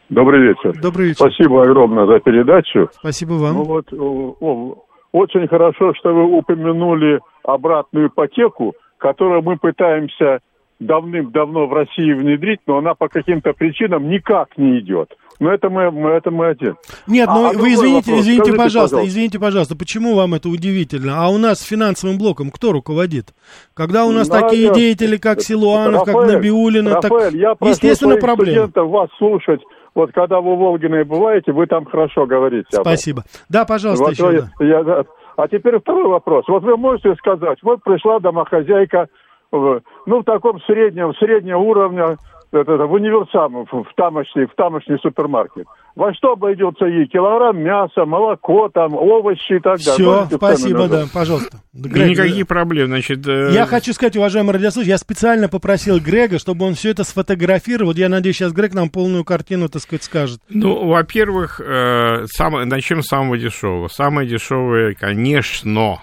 [0.09, 0.73] Добрый вечер.
[0.81, 1.17] Добрый вечер.
[1.31, 2.89] Спасибо огромное за передачу.
[2.93, 3.55] Спасибо вам.
[3.55, 10.41] Ну вот, о, о, очень хорошо, что вы упомянули обратную ипотеку, которую мы пытаемся
[10.79, 15.09] давным-давно в России внедрить, но она по каким-то причинам никак не идет.
[15.41, 16.77] Но это мы, это мы один.
[17.07, 18.21] Нет, А- ну а вы извините, вопрос.
[18.21, 19.09] извините, Скажите, пожалуйста, пожалуйста.
[19.09, 21.25] извините, пожалуйста, почему вам это удивительно?
[21.25, 23.35] А у нас финансовым блоком кто руководит?
[23.75, 27.55] Когда у нас Да, такие я- деятели, как Силуанов, как Рафаэль, Набиулина, так Рафаэль, я
[27.55, 28.69] прошу естественно проблема.
[28.77, 29.61] вас слушать.
[29.97, 32.69] Вот когда вы в Волгиной бываете, вы там хорошо говорите.
[32.71, 33.23] Спасибо.
[33.49, 34.43] Да, пожалуйста, Вот еще.
[34.61, 34.65] да.
[34.65, 35.05] я- да.
[35.37, 36.45] а теперь второй вопрос.
[36.49, 39.09] Вот вы можете сказать, вот пришла домохозяйка,
[39.51, 42.19] ну, в таком среднем, среднего уровня,
[42.53, 45.67] это, в универсам, в, в тамошний, в тамошний супермаркет.
[45.95, 47.07] Во что обойдется ей?
[47.07, 50.27] Килограмм мяса, молоко, там, овощи и так далее.
[50.27, 51.59] Все, спасибо, да, пожалуйста.
[51.73, 53.27] Да Грег, никаких проблем, значит...
[53.27, 57.93] э, Я хочу сказать, уважаемый радиослушатель, я специально попросил Грега, чтобы он все это сфотографировал.
[57.95, 60.41] Я надеюсь, сейчас Грег нам полную картину, так сказать, скажет.
[60.51, 63.89] Ну, во-первых, э, самое- начнем с самого дешевого.
[63.89, 66.03] Самое дешевое, конечно,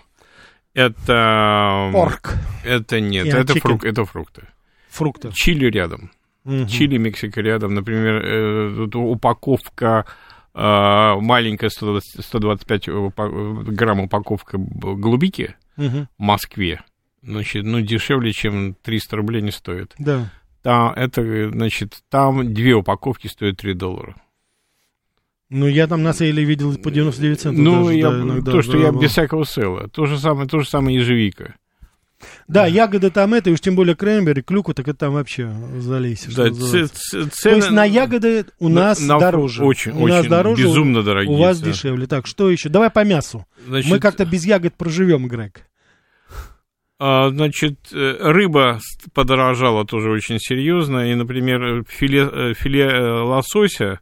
[0.73, 1.89] это...
[1.93, 2.33] Порк.
[2.65, 4.43] Это нет, И это, фрук, это фрукты.
[4.89, 5.29] Фрукты.
[5.33, 6.11] Чили рядом.
[6.43, 6.67] Мгм.
[6.67, 7.73] Чили, Мексика рядом.
[7.73, 10.05] Например, э, тут упаковка
[10.53, 16.07] э, маленькая 120 125 упа- грамм упаковка голубики Мгм.
[16.17, 16.81] в Москве.
[17.21, 19.93] Значит, ну, дешевле, чем 300 рублей не стоит.
[19.97, 20.29] Да.
[20.61, 24.15] Там, это, значит, там две упаковки стоят 3 доллара.
[25.49, 27.63] Ну, я там на сейле видел по 99 центов.
[27.63, 29.01] Ну, даже, я, да, иногда, то, что да, я было.
[29.01, 29.87] без всякого села.
[29.89, 31.55] То же самое, то же самое ежевика.
[32.47, 36.35] Да, ягоды там это, и уж тем более кренбери, клюку, так это там вообще что
[36.35, 36.87] Да, называется.
[36.87, 39.63] ц- ц- То цены есть на ягоды у на- нас на- дороже.
[39.63, 41.33] Очень, у нас очень, дороже, безумно дорогие.
[41.35, 41.69] У вас да.
[41.71, 42.07] дешевле.
[42.07, 42.69] Так, что еще?
[42.69, 43.45] Давай по мясу.
[43.67, 45.61] Значит, Мы как-то без ягод проживем, Грег.
[46.99, 48.79] а, значит, э, рыба
[49.13, 51.11] подорожала тоже очень серьезно.
[51.11, 53.99] И, например, филе, э, филе э, лосося а,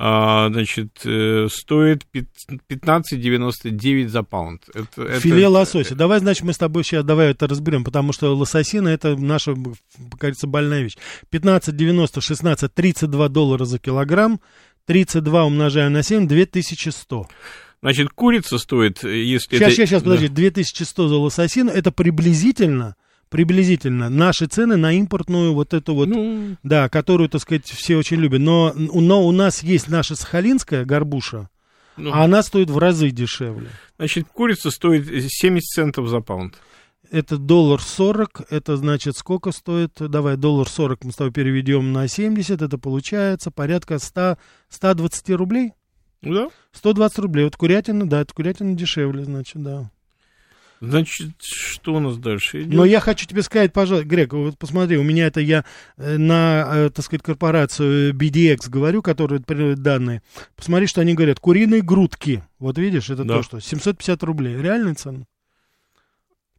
[0.00, 2.26] значит, э, стоит пят-
[2.68, 4.62] 15,99 за паунд.
[4.72, 5.94] Это, это- Филе лосося.
[5.94, 9.54] Давай, значит, мы с тобой сейчас давай это разберем, потому что лососина это наша,
[9.98, 10.96] говорится, больная вещь.
[11.30, 14.40] 15,90, 16, 32 доллара за килограмм.
[14.86, 17.28] 32 умножаем на 7, 2100.
[17.82, 19.70] Значит, курица стоит, э, если Сейчас, это...
[19.72, 20.10] сейчас, сейчас, да.
[20.10, 22.96] подожди, 2100 за лососину, это приблизительно,
[23.30, 28.18] приблизительно наши цены на импортную вот эту вот, Ну, да, которую, так сказать, все очень
[28.18, 28.40] любят.
[28.40, 31.48] Но, но у нас есть наша сахалинская горбуша,
[31.96, 33.68] ну, а она стоит в разы дешевле.
[33.98, 36.56] значит, курица стоит 70 центов за паунд.
[37.10, 39.92] Это доллар 40, это значит сколько стоит?
[39.98, 45.72] Давай, доллар 40 мы с тобой переведем на 70, это получается порядка 100, 120 рублей.
[46.22, 46.48] Да.
[46.72, 47.44] 120 рублей.
[47.44, 49.90] Вот курятина, да, это курятина дешевле, значит, да.
[50.80, 52.72] Значит, что у нас дальше идет?
[52.72, 55.64] Но я хочу тебе сказать, пожалуйста, Грег, вот посмотри, у меня это я
[55.98, 60.22] э, на, э, так сказать, корпорацию BDX говорю, которая передает данные.
[60.56, 61.38] Посмотри, что они говорят.
[61.38, 62.42] Куриные грудки.
[62.58, 63.36] Вот видишь, это Да.
[63.36, 64.56] то, что 750 рублей.
[64.56, 65.26] Реальная цена?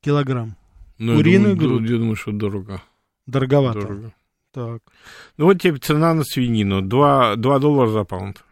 [0.02, 0.56] Килограмм.
[1.00, 1.90] Ну, я куриную думаю, грудь.
[1.90, 2.82] Я думаю, что дорого.
[3.26, 3.82] Дороговато.
[3.82, 4.14] Дорого.
[4.54, 4.82] Так.
[5.38, 6.82] Ну вот тебе цена на свинину.
[6.82, 8.44] 2, 2 доллара за паунд.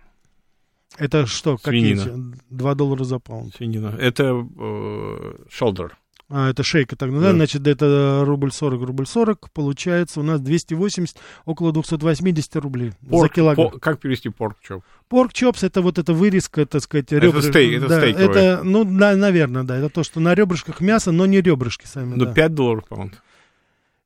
[0.99, 1.57] Это что?
[1.57, 1.95] Какие?
[1.95, 2.35] Свинина.
[2.49, 3.55] 2 доллара за паунд.
[3.55, 3.95] Свинина.
[3.99, 5.91] Это э, shoulder.
[6.31, 7.23] А, это шейка тогда, да?
[7.29, 7.33] Да.
[7.33, 9.49] Значит, это рубль 40, рубль 40.
[9.51, 13.71] Получается у нас 280, около 280 рублей за Порк, килограмм.
[13.71, 14.83] по- как перевести порк чоп?
[15.07, 18.27] Порк чопс это вот эта вырезка, так сказать, Это ребра- стейк, это да, стейковое.
[18.29, 19.77] это, ну, да, наверное, да.
[19.77, 22.13] Это то, что на ребрышках мясо, но не ребрышки сами.
[22.13, 22.31] Ну, да.
[22.33, 23.19] 5 долларов паунд.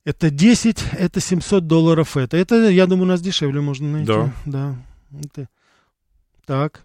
[0.06, 2.16] Это 10, это 700 долларов.
[2.16, 4.06] Это, это, я думаю, у нас дешевле можно найти.
[4.06, 4.32] Да.
[4.46, 4.76] Да.
[5.22, 5.48] Это-
[6.46, 6.84] Так.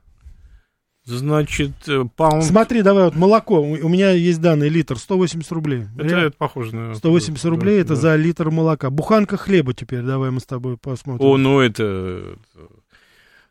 [1.06, 2.44] Значит, э, паунд...
[2.44, 3.60] Смотри, давай, вот молоко.
[3.62, 5.86] У, у меня есть данные, литр, 180 рублей.
[5.98, 6.94] Это, это похоже на...
[6.94, 7.96] 180 да, рублей это да.
[7.96, 8.90] за литр молока.
[8.90, 11.26] Буханка хлеба теперь, давай мы с тобой посмотрим.
[11.26, 12.38] О, ну это...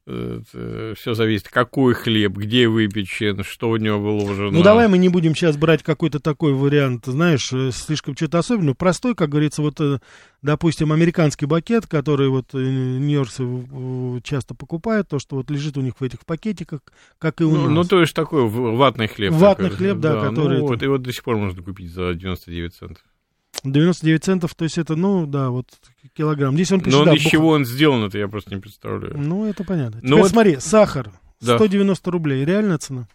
[0.09, 4.51] все зависит, какой хлеб, где выпечен, что в него выложено.
[4.51, 8.75] Ну, давай мы не будем сейчас брать какой-то такой вариант, знаешь, э, слишком что-то особенное.
[8.75, 9.99] Простой, как говорится, вот, э,
[10.43, 15.81] допустим, американский бакет, который вот э, нью-йоркцы э, часто покупают, то, что вот лежит у
[15.83, 16.81] них в этих пакетиках,
[17.19, 17.71] как и у Ну, нас.
[17.71, 19.33] ну, то есть такой ватный хлеб.
[19.35, 22.15] Ватный такой, хлеб, да, который Ну, это- вот, вот до сих пор можно купить за
[22.15, 23.03] 99 центов.
[23.73, 25.67] 99 центов, то есть это, ну, да, вот
[26.17, 26.55] килограмм.
[26.55, 28.61] Здесь он пишет, Но он да, из бух- чего он сделан, это я просто не
[28.61, 29.17] представляю.
[29.19, 30.01] Ну, это понятно.
[30.03, 31.11] Ну Теперь вот- смотри, сахар,
[31.41, 31.57] Да.
[31.57, 33.09] 190 рублей, реальная цена?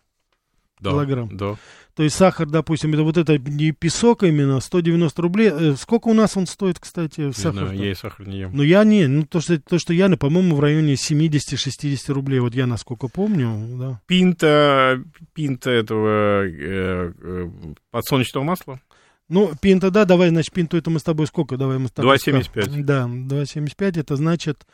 [0.79, 1.35] Да, килограмм.
[1.37, 1.55] Да.
[1.95, 5.49] То есть сахар, допустим, это вот это не песок именно, 190 рублей.
[5.53, 7.67] Э, Сколько у нас он стоит, кстати, Не сахар?
[7.67, 8.51] знаю, я и сахар не ем.
[8.53, 12.39] Ну, я не, ну, то, что, то, что я, ну, по-моему, в районе 70-60 рублей,
[12.39, 14.01] вот я насколько помню, да.
[14.07, 17.49] Пинта, пинта этого э, э,
[17.91, 18.81] подсолнечного масла?
[19.29, 21.57] Ну, пинта, да, давай, значит, пинту это мы с тобой сколько?
[21.57, 22.15] Давай мы с тобой...
[22.17, 22.43] 2,75.
[22.43, 22.85] скажем.
[22.85, 24.67] Да, 2,75, это значит,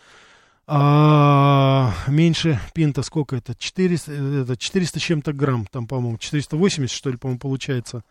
[0.66, 3.56] а, меньше пинта сколько это?
[3.56, 8.04] 400, э, это 400 с чем-то грамм, там, по-моему, 480, что ли, по-моему, получается.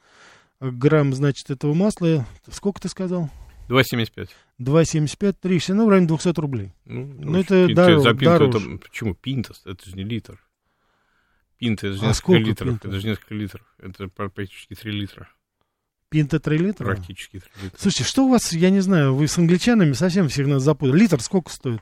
[0.61, 3.31] Грамм, значит, этого масла, сколько ты сказал?
[3.69, 4.31] 2,75.
[4.59, 6.73] 2,75, 3, ну, в районе 200 рублей.
[6.85, 8.59] Ну, Ну, это пинта, дороже- за пинту дороже.
[8.59, 9.55] это- почему пинта?
[9.67, 10.43] Это же не литр.
[11.59, 12.69] Пинта, это же А несколько сколько литров.
[12.69, 12.89] пинта?
[12.89, 13.63] Это же несколько литров.
[13.79, 15.29] Это практически 3 литра.
[16.11, 16.85] Пинта 3 литра?
[16.87, 17.79] Практически 3 литра.
[17.79, 20.99] Слушайте, что у вас, я не знаю, вы с англичанами совсем всех нас запутали.
[21.01, 21.81] Литр сколько стоит?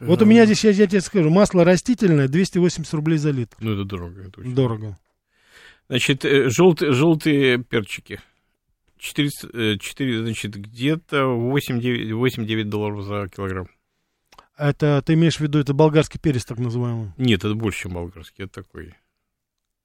[0.00, 3.56] Вот у Э, меня здесь, я, я тебе скажу, масло растительное 280 рублей за литр.
[3.60, 4.22] Ну, это дорого.
[4.22, 4.98] Это очень Дорого.
[5.88, 8.20] Значит, желтые, желтые перчики.
[8.98, 13.68] 400, э, 4, значит, где-то 8-9 долларов за килограмм.
[14.56, 17.12] Это, ты имеешь в виду, это болгарский перец, так называемый?
[17.18, 18.44] Нет, это больше, чем болгарский.
[18.44, 18.94] Это такой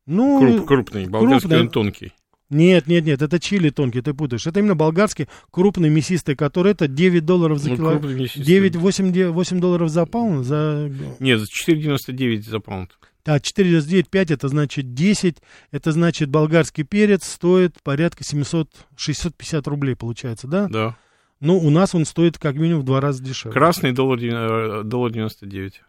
[0.05, 1.07] Ну, круп- крупный.
[1.07, 1.59] Болгарский крупный.
[1.59, 2.13] он тонкий.
[2.51, 4.45] Нет, нет, нет, это чили тонкий, ты путаешь.
[4.45, 8.43] Это именно болгарский, крупный, мясистый, который это 9 долларов за Ну, мясистый.
[8.43, 10.91] 9, 8, 8 долларов за паунд, за...
[11.19, 12.97] Нет, за 4,99 за паунд.
[13.25, 15.37] А 4,99, 5, это значит 10,
[15.71, 20.67] это значит болгарский перец стоит порядка 700, 650 рублей, получается, да?
[20.67, 20.97] Да.
[21.39, 23.53] Ну, у нас он стоит как минимум в два раза дешевле.
[23.53, 25.81] Красный доллар, э, доллар 99.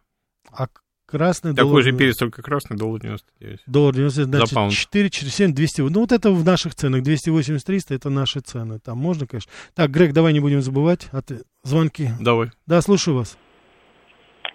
[0.51, 0.69] А,
[1.13, 1.83] Красный Такой доллар.
[1.83, 3.61] же перец, только красный, доллар 99.
[3.67, 4.73] Доллар 99, За значит, паунд.
[4.73, 5.81] 4 через 7, 200.
[5.83, 7.03] Ну, вот это в наших ценах.
[7.03, 8.79] 280-300 это наши цены.
[8.79, 9.53] Там можно, конечно.
[9.75, 11.11] Так, Грег, давай не будем забывать.
[11.13, 11.43] А ты...
[11.65, 12.09] Звонки.
[12.19, 12.49] Давай.
[12.67, 13.37] Да, слушаю вас.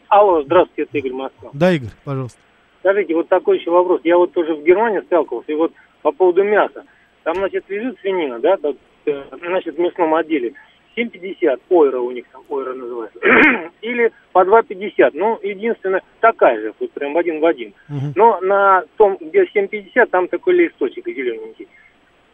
[0.09, 1.51] Алло, здравствуйте, это Игорь Москва.
[1.53, 2.39] Да, Игорь, пожалуйста.
[2.79, 4.01] Скажите, вот такой еще вопрос.
[4.03, 6.85] Я вот тоже в Германии сталкивался, и вот по поводу мяса.
[7.21, 8.57] Там, значит, лежит свинина, да,
[9.05, 10.53] э, значит, в мясном отделе.
[10.97, 13.19] 7,50 ойра у них там, ойра называется.
[13.81, 15.11] Или по 2,50.
[15.13, 17.73] Ну, единственное, такая же, вот прям один в один.
[17.87, 18.13] Мгм.
[18.15, 21.67] Но на том, где 7,50, там такой листочек зелененький.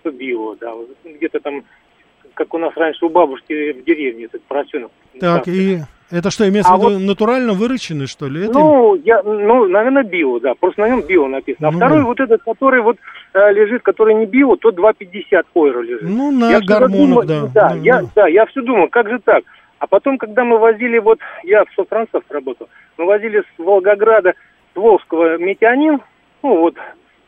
[0.05, 0.73] Био, да.
[0.73, 1.63] вот Где-то там,
[2.33, 4.91] как у нас раньше у бабушки в деревне, этот поросенок.
[5.19, 5.77] Так, Там и
[6.11, 8.45] это что, имеется А в виду вот- натурально выращенный, что ли?
[8.45, 8.53] Это...
[8.53, 10.53] Ну, я, ну, наверное, био, да.
[10.55, 11.69] Просто на нем био написано.
[11.69, 12.97] А Ну, второй вот этот, который вот
[13.33, 16.03] лежит, который не био, то 2,50 ойра лежит.
[16.03, 17.41] Ну, на Я гормонах, думаю- да.
[17.53, 18.07] Да, Ну, я, да.
[18.15, 19.43] да, я все думал, как же так?
[19.79, 24.33] А потом, когда мы возили, вот, я в Софтрансовск работал, мы возили с Волгограда,
[24.73, 25.99] с Волжского метионин,
[26.41, 26.75] ну, вот,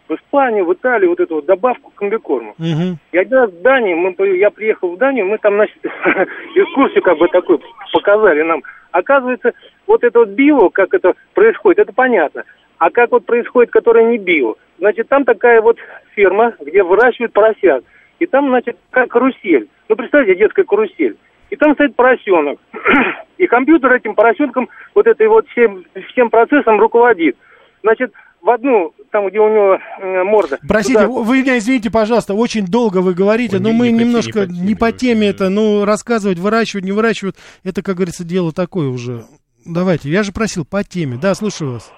[0.08, 2.54] в Испанию, в Италию, вот эту вот добавку к комбикорму.
[2.60, 2.98] Мгм.
[3.12, 5.78] Я один раз в Данию, мы, я приехал в Данию, мы там, значит,
[6.56, 7.60] экскурсию как бы такую
[7.92, 8.62] показали нам.
[8.92, 9.52] Оказывается,
[9.88, 12.44] вот это вот био, как это происходит, это понятно.
[12.78, 14.56] А как вот происходит, которое не био?
[14.80, 15.78] Значит, там такая вот
[16.16, 17.86] ферма, где выращивают поросят.
[18.20, 19.68] И там, значит, как карусель.
[19.90, 21.18] Ну, представьте, детская карусель.
[21.50, 22.60] И там стоит поросенок.
[23.38, 27.38] И компьютер этим поросенком, вот этой вот всем, всем процессом руководит.
[27.84, 28.12] Значит,
[28.42, 30.60] в одну, там, где у него э, морда.
[30.68, 34.04] Простите, туда- вы меня извините, пожалуйста, очень долго вы говорите, Ой, но не- мы не
[34.04, 35.28] немножко не по теме не по теме да.
[35.28, 39.24] это, ну, рассказывать, выращивать, не выращивать, это, как говорится, дело такое уже.
[39.66, 41.18] Давайте, я же просил по теме.
[41.22, 41.92] Да, слушаю вас.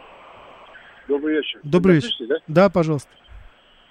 [1.07, 1.59] Добрый вечер.
[1.63, 2.07] Добрый вечер.
[2.09, 2.35] слышите, да?
[2.47, 3.09] Да, пожалуйста.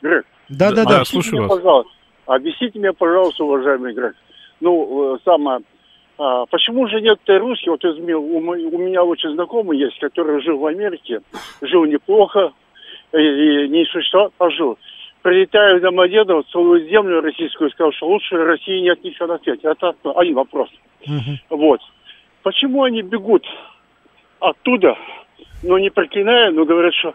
[0.03, 0.99] Грег, Да, да, Да, да.
[0.99, 1.05] да.
[1.05, 1.59] слушаю мне, вас.
[1.59, 1.93] пожалуйста,
[2.27, 4.14] объясните мне, пожалуйста, уважаемый Грег,
[4.61, 5.61] ну, э, самое,
[6.19, 10.59] а, почему же некоторые русские, вот из, у, у меня очень знакомый есть, который жил
[10.59, 11.21] в Америке,
[11.62, 12.53] жил неплохо,
[13.12, 14.79] и, и не существовал, а жил.
[15.23, 19.69] Прилетая в Домодедово, целую землю российскую, сказал, что лучше России нет ничего на свете.
[19.69, 20.69] Это один вопрос.
[21.07, 21.39] Мгм.
[21.51, 21.81] Вот.
[22.43, 23.45] Почему они бегут
[24.39, 24.97] оттуда,
[25.62, 27.14] но не проклиная, но говорят, что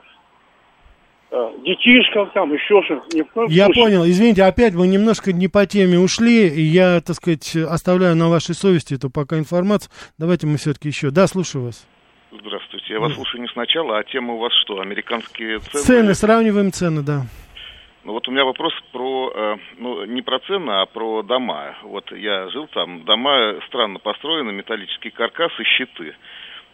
[1.31, 3.01] э, детишкам там, еще что
[3.33, 4.03] коем Я понял.
[4.05, 8.55] Извините, опять мы немножко не по теме ушли, и я, так сказать, оставляю на вашей
[8.55, 9.91] совести эту пока информацию.
[10.17, 11.11] Давайте мы все-таки еще.
[11.11, 11.87] Да, слушаю вас.
[12.31, 12.93] Здравствуйте.
[12.93, 14.79] Я вас слушаю не сначала, а тема у вас что?
[14.79, 15.83] Американские цены?
[15.83, 17.23] Цены, сравниваем цены, да.
[18.03, 21.75] Ну вот у меня вопрос про, э, ну не про цены, а про дома.
[21.83, 26.15] Вот я жил там, дома странно построены, металлические каркасы, щиты.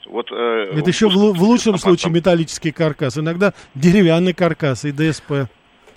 [0.09, 4.85] Вот, э, Это еще в, в лучшем а случае там- металлический каркас, иногда деревянный каркас
[4.85, 5.49] и ДСП.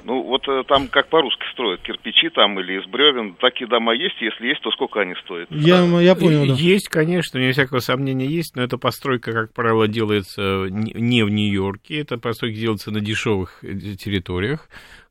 [0.04, 3.34] Ну вот э, там как по-русски строят, кирпичи там или из бревен.
[3.34, 4.16] Такие дома есть?
[4.20, 5.48] Если есть, то сколько они стоят?
[5.50, 6.54] Я, я понял, да.
[6.54, 12.00] Есть, конечно, не всякого сомнения есть, но эта постройка, как правило, делается не в Нью-Йорке,
[12.00, 14.68] эта постройка делается на дешевых э, территориях,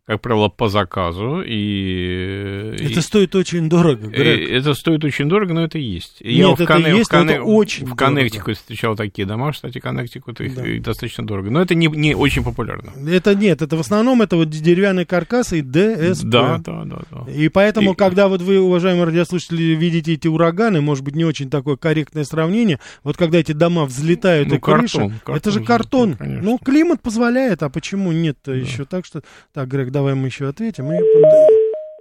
[0.10, 2.74] как правило, по заказу, и...
[2.80, 4.50] Это и- стоит очень дорого, Грег.
[4.50, 6.22] Это стоит очень дорого, но это есть.
[6.22, 8.06] Нет, в это Конне- есть, в но это Конне- очень В дорого.
[8.16, 10.64] Коннектикуте встречал такие дома, кстати, Коннектикут их Да.
[10.80, 11.52] достаточно дорого.
[11.52, 12.92] Но это не, не очень популярно.
[13.08, 16.24] Это нет, это в основном это вот деревянный каркас и ДСП.
[16.26, 17.32] Да, да, да, да.
[17.32, 21.50] И поэтому, И- когда вот вы, уважаемые радиослушатели, видите эти ураганы, может быть, не очень
[21.50, 25.66] такое корректное сравнение, вот когда эти дома взлетают Ну, и картон, это картон же же,
[25.66, 26.16] картон.
[26.16, 26.42] конечно.
[26.44, 28.86] Ну, климат позволяет, а почему нет-то еще?
[28.86, 29.22] Так что,
[29.54, 30.90] так, Грег, давай мы еще ответим.
[30.94, 30.98] И...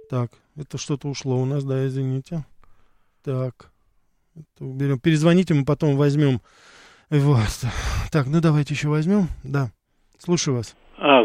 [0.09, 2.45] Так, это что-то ушло у нас, да, извините.
[3.23, 3.71] Так,
[4.35, 4.99] это уберем.
[4.99, 6.41] Перезвоните, мы потом возьмем.
[7.09, 7.65] Вот.
[8.09, 9.27] Так, ну давайте еще возьмем.
[9.43, 9.71] Да,
[10.17, 10.75] слушаю вас.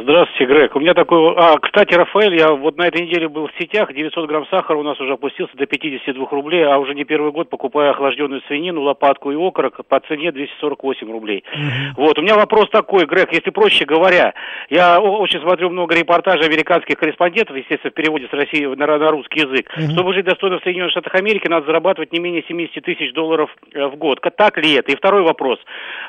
[0.05, 0.77] Здравствуйте, Грег.
[0.77, 1.35] У меня такой...
[1.35, 4.83] А, кстати, Рафаэль, я вот на этой неделе был в сетях, 900 грамм сахара у
[4.83, 9.33] нас уже опустился до 52 рублей, а уже не первый год покупаю охлажденную свинину, лопатку
[9.33, 11.43] и окорок по цене 248 рублей.
[11.97, 14.35] Вот, у меня вопрос такой, Грег, если проще говоря,
[14.69, 19.41] я очень смотрю много репортажей американских корреспондентов, естественно, в переводе с России на, на русский
[19.41, 19.71] язык.
[19.93, 23.87] Чтобы жить достойно в Соединенных Штатах Америки, надо зарабатывать не менее 70 тысяч долларов э,
[23.87, 24.21] в год.
[24.37, 24.93] Так ли это?
[24.93, 25.59] И второй вопрос.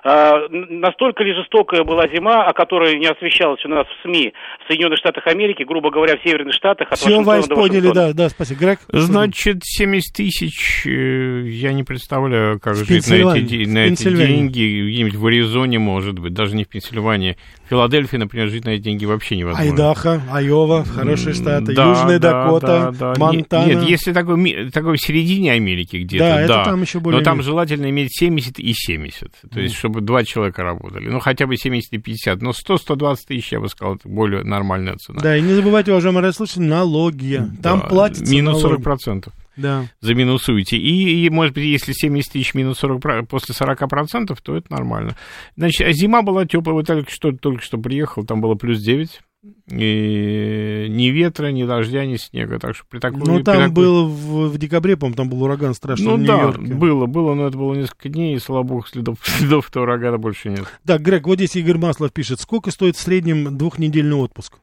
[0.03, 4.33] А, настолько ли жестокая была зима, о которой не освещалось у нас в СМИ
[4.63, 8.29] в Соединенных Штатах Америки, грубо говоря, в Северных Штатах, от Все, Вайс, поняли, да, да,
[8.29, 8.59] спасибо.
[8.59, 8.79] Грег?
[8.89, 14.89] Значит, 70 тысяч, э, я не представляю, как В жить на эти, на эти деньги,
[14.89, 17.37] где-нибудь в Аризоне, может быть, даже не в Пенсильвании.
[17.65, 19.71] В Филадельфии, например, жить на эти деньги вообще невозможно.
[19.71, 23.19] Айдаха, Айова, хорошие штаты, Да, Южная да, Дакота, да, да.
[23.19, 23.65] Монтана.
[23.65, 26.41] Нет, если такой, такой в середине Америки где-то, Да, да.
[26.41, 29.31] это там еще более Но там желательно иметь 70 и 70.
[29.51, 31.09] То есть, чтобы два человека работали.
[31.09, 32.41] Ну, хотя бы 70 и 50.
[32.41, 35.19] Но 100-120 тысяч, я бы сказал, это более нормальная цена.
[35.21, 37.41] Да, и не забывайте, уважаемые радиослушатели, налоги.
[37.61, 38.81] Там Да, платится Минус налоги.
[38.81, 39.29] 40%.
[39.57, 39.87] Да.
[40.01, 40.75] заминусуете.
[40.75, 44.69] И, и, может быть, если 70 тысяч минус 40, про- после 40 процентов, то это
[44.69, 45.15] нормально.
[45.55, 49.21] Значит, а зима была теплая, вот только что, только что приехал, там было плюс 9.
[49.67, 52.59] И ни ветра, ни дождя, ни снега.
[52.59, 53.19] Так что при такой...
[53.25, 56.35] Ну, там такой- было в, в декабре, по-моему, там был ураган страшный Ну в да,
[56.35, 56.73] Нью-Йорке.
[56.75, 60.49] было, было, но это было несколько дней, и, слава богу, следов, следов этого урагана больше
[60.49, 60.65] нет.
[60.85, 64.59] Так, Грег, вот здесь Игорь Маслов пишет, сколько стоит в среднем двухнедельный отпуск?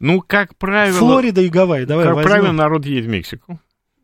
[0.00, 0.96] Ну, как правило...
[0.98, 2.30] Флорида и Гавайи, давай как возьмем.
[2.30, 3.58] правило, народ едет в Мексику.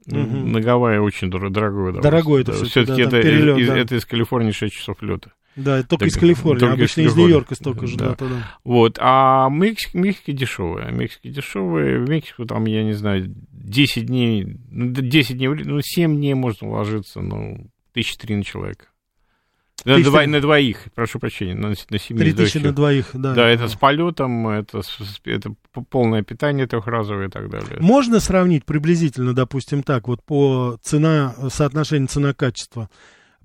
[0.07, 0.53] Мгм.
[0.53, 2.03] На Гавайи очень дор- дорогое удовольствие.
[2.03, 3.78] Дорогое это всё-таки, Все-таки да, это, перелёт, из, да.
[3.78, 5.32] это из Калифорнии 6 часов лета.
[5.62, 7.16] Да, только Так, из Калифорнии, только обычно из.
[7.16, 7.96] Нью-Йорка столько же.
[7.96, 8.11] Да.
[8.11, 8.58] Да, да, да.
[8.64, 10.90] Вот, а Мексика, Мексика дешевая.
[10.90, 11.98] Мексика дешевая.
[11.98, 16.34] В Мексику там, я не знаю, 10 дней, ну, да 10 дней, ну, 7 дней
[16.34, 18.86] можно уложиться, ну, тысячи три на человека.
[19.84, 20.26] На, три.
[20.26, 22.22] на двоих, прошу прощения, на, на семью.
[22.22, 23.34] Три тысячи на двоих, да.
[23.34, 24.82] Да, это с полетом, это,
[25.24, 25.54] это
[25.88, 27.78] полное питание трехразовое и так далее.
[27.80, 32.90] Можно сравнить приблизительно, допустим, так, вот по цена, соотношению цена-качество,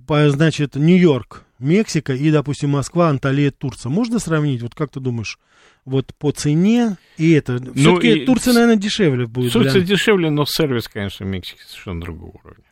[0.07, 3.89] значит, Нью-Йорк, Мексика и, допустим, Москва, Анталия, Турция.
[3.89, 5.39] Можно сравнить, вот как ты думаешь,
[5.85, 7.57] вот по цене и это?
[7.73, 9.53] Все-таки и Турция, наверное, дешевле будет.
[9.53, 12.63] Турция для- дешевле, но сервис, конечно, в Мексике совершенно другого уровня.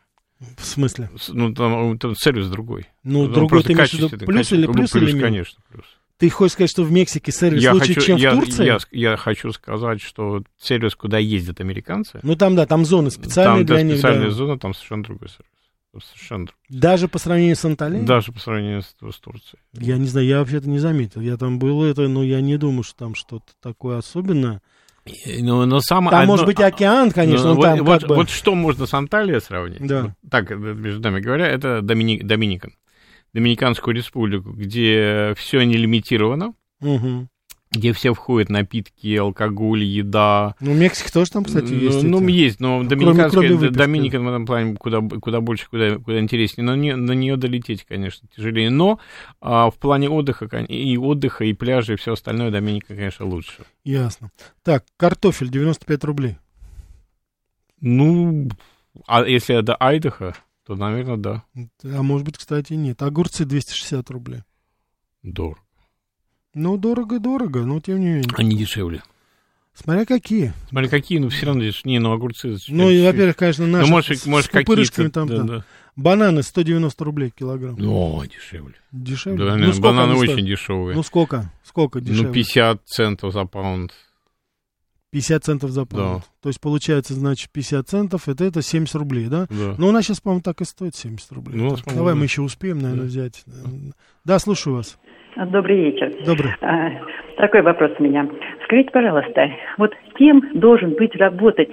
[0.58, 1.10] В смысле?
[1.28, 2.86] Ну, там, там сервис другой.
[3.02, 5.22] Ну, Там другой ты имеешь в виду плюс или плюс плюс, или минус?
[5.22, 5.86] конечно, плюс.
[6.18, 8.64] Ты хочешь сказать, что в Мексике сервис Я лучше, хочу, чем я, в Турции?
[8.66, 13.64] Я, я хочу сказать, что сервис, куда ездят американцы, Ну, там, да, там зоны специальные
[13.64, 13.94] там да, для них.
[13.96, 14.30] специальная да.
[14.30, 15.50] зона, там совершенно другой сервис.
[16.00, 16.80] Совершенно другой.
[16.80, 18.04] Даже по сравнению с Анталией?
[18.04, 19.60] Даже по сравнению с, с Турцией.
[19.72, 21.20] Я не знаю, я вообще-то не заметил.
[21.20, 24.60] Я там был, это, но я не думаю, что там что-то такое особенное.
[25.04, 28.00] И- Но, но самое Там одно- может быть океан, конечно, Ну, но вот, там вот,
[28.00, 28.14] как бы...
[28.16, 29.86] вот что можно с Анталией сравнить?
[29.86, 30.02] Да.
[30.02, 32.72] Вот так, э, между нами говоря, это Домини- Доминикан.
[33.34, 37.28] Доминиканскую республику, где все нелимитировано, Мгм.
[37.76, 40.54] Где все входят напитки, алкоголь, еда.
[40.60, 42.02] Ну, Мексика тоже там, кстати, Ну, есть.
[42.02, 42.30] Ну, эти.
[42.32, 43.78] есть, но Кроме- доминиканская, кроме выпивки.
[43.78, 46.64] Доминикан в этом плане куда, куда больше, куда, куда интереснее.
[46.64, 48.70] Но не, на нее долететь, конечно, тяжелее.
[48.70, 48.98] Но
[49.40, 53.64] а, в плане отдыха, и отдыха, и пляжа, и все остальное, Доминика, конечно, лучше.
[53.84, 54.30] Ясно.
[54.62, 56.36] Так, картофель 95 рублей.
[57.80, 58.48] Ну,
[59.06, 60.34] а если это Айдахо,
[60.66, 61.44] то, наверное, да.
[61.84, 63.02] А может быть, кстати, нет.
[63.02, 64.40] Огурцы 260 рублей.
[65.22, 65.60] Дорого.
[66.54, 68.24] Ну, дорого-дорого, но тем не менее.
[68.36, 69.02] Они дешевле.
[69.74, 70.52] Смотря какие.
[70.68, 72.56] Смотри, какие, ну, все равно здесь, не, ну, огурцы...
[72.68, 75.42] Ну, и, во-первых, конечно, наши ну, может, с- может какие-то, там, да, да.
[75.44, 75.64] да.
[75.96, 77.76] Бананы 190 рублей килограмм.
[77.80, 78.74] О, дешевле.
[78.92, 79.44] Дешевле?
[79.44, 80.46] Да, Ну, сколько бананы очень стоят?
[80.46, 80.96] дешевые.
[80.96, 81.52] Ну, сколько?
[81.64, 82.28] Сколько дешевле?
[82.28, 83.92] Ну, 50 центов за паунд.
[85.10, 86.22] 50 центов за паунд.
[86.22, 86.28] Да.
[86.40, 89.46] То есть, получается, значит, 50 центов, это, это 70 рублей, да?
[89.50, 89.74] Да.
[89.78, 91.56] Ну, у нас сейчас, по-моему, так и стоит 70 рублей.
[91.56, 92.18] Ну, давай да.
[92.18, 93.44] мы еще успеем, наверное, взять.
[94.24, 94.98] Да, слушаю вас.
[95.36, 96.12] Добрый вечер.
[96.24, 96.52] Добрый.
[96.60, 96.90] А,
[97.36, 98.28] такой вопрос у меня.
[98.64, 101.70] Скажите, пожалуйста, вот кем должен быть работать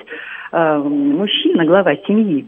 [0.52, 2.48] а, мужчина, глава семьи,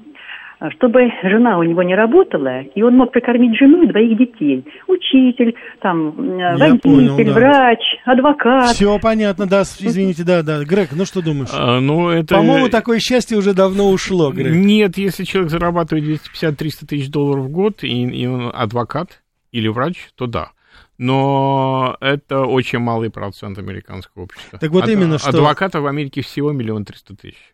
[0.77, 4.65] чтобы жена у него не работала, и он мог прокормить жену и двоих детей?
[4.87, 7.33] Учитель, там, э, водитель, понял, да.
[7.33, 8.69] врач, адвокат.
[8.69, 10.63] Все понятно, да, извините, да, да.
[10.63, 11.49] Грег, ну что думаешь?
[11.53, 12.35] А, ну, это...
[12.35, 14.53] По-моему, такое счастье уже давно ушло, Грег.
[14.53, 19.95] Нет, если человек зарабатывает 250-300 тысяч долларов в год, и, и он адвокат или врач,
[20.15, 20.49] то да.
[20.97, 24.59] Но это очень малый процент американского общества.
[24.59, 27.52] Так вот именно что- Адвокатов в Америке всего миллион триста тысяч.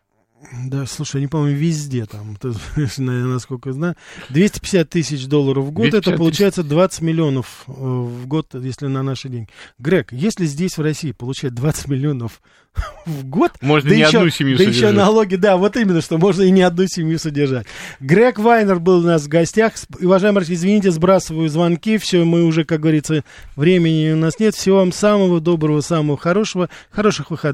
[0.66, 2.36] Да, слушай, они, по-моему, везде там,
[2.86, 3.96] насколько я знаю.
[4.30, 9.02] 250 тысяч долларов в год, 250 это получается 20 миллионов э, в год, если на
[9.02, 9.48] наши деньги.
[9.78, 12.40] Грег, если здесь в России получать 20 миллионов
[13.06, 13.52] в год...
[13.60, 14.96] Можно да не еще, одну семью Да еще содержать.
[14.96, 17.66] налоги, да, вот именно, что можно и не одну семью содержать.
[18.00, 19.74] Грег Вайнер был у нас в гостях.
[20.00, 23.24] Уважаемые, извините, сбрасываю звонки, все, мы уже, как говорится,
[23.56, 24.54] времени у нас нет.
[24.54, 27.50] Всего вам самого доброго, самого хорошего, хороших выходных.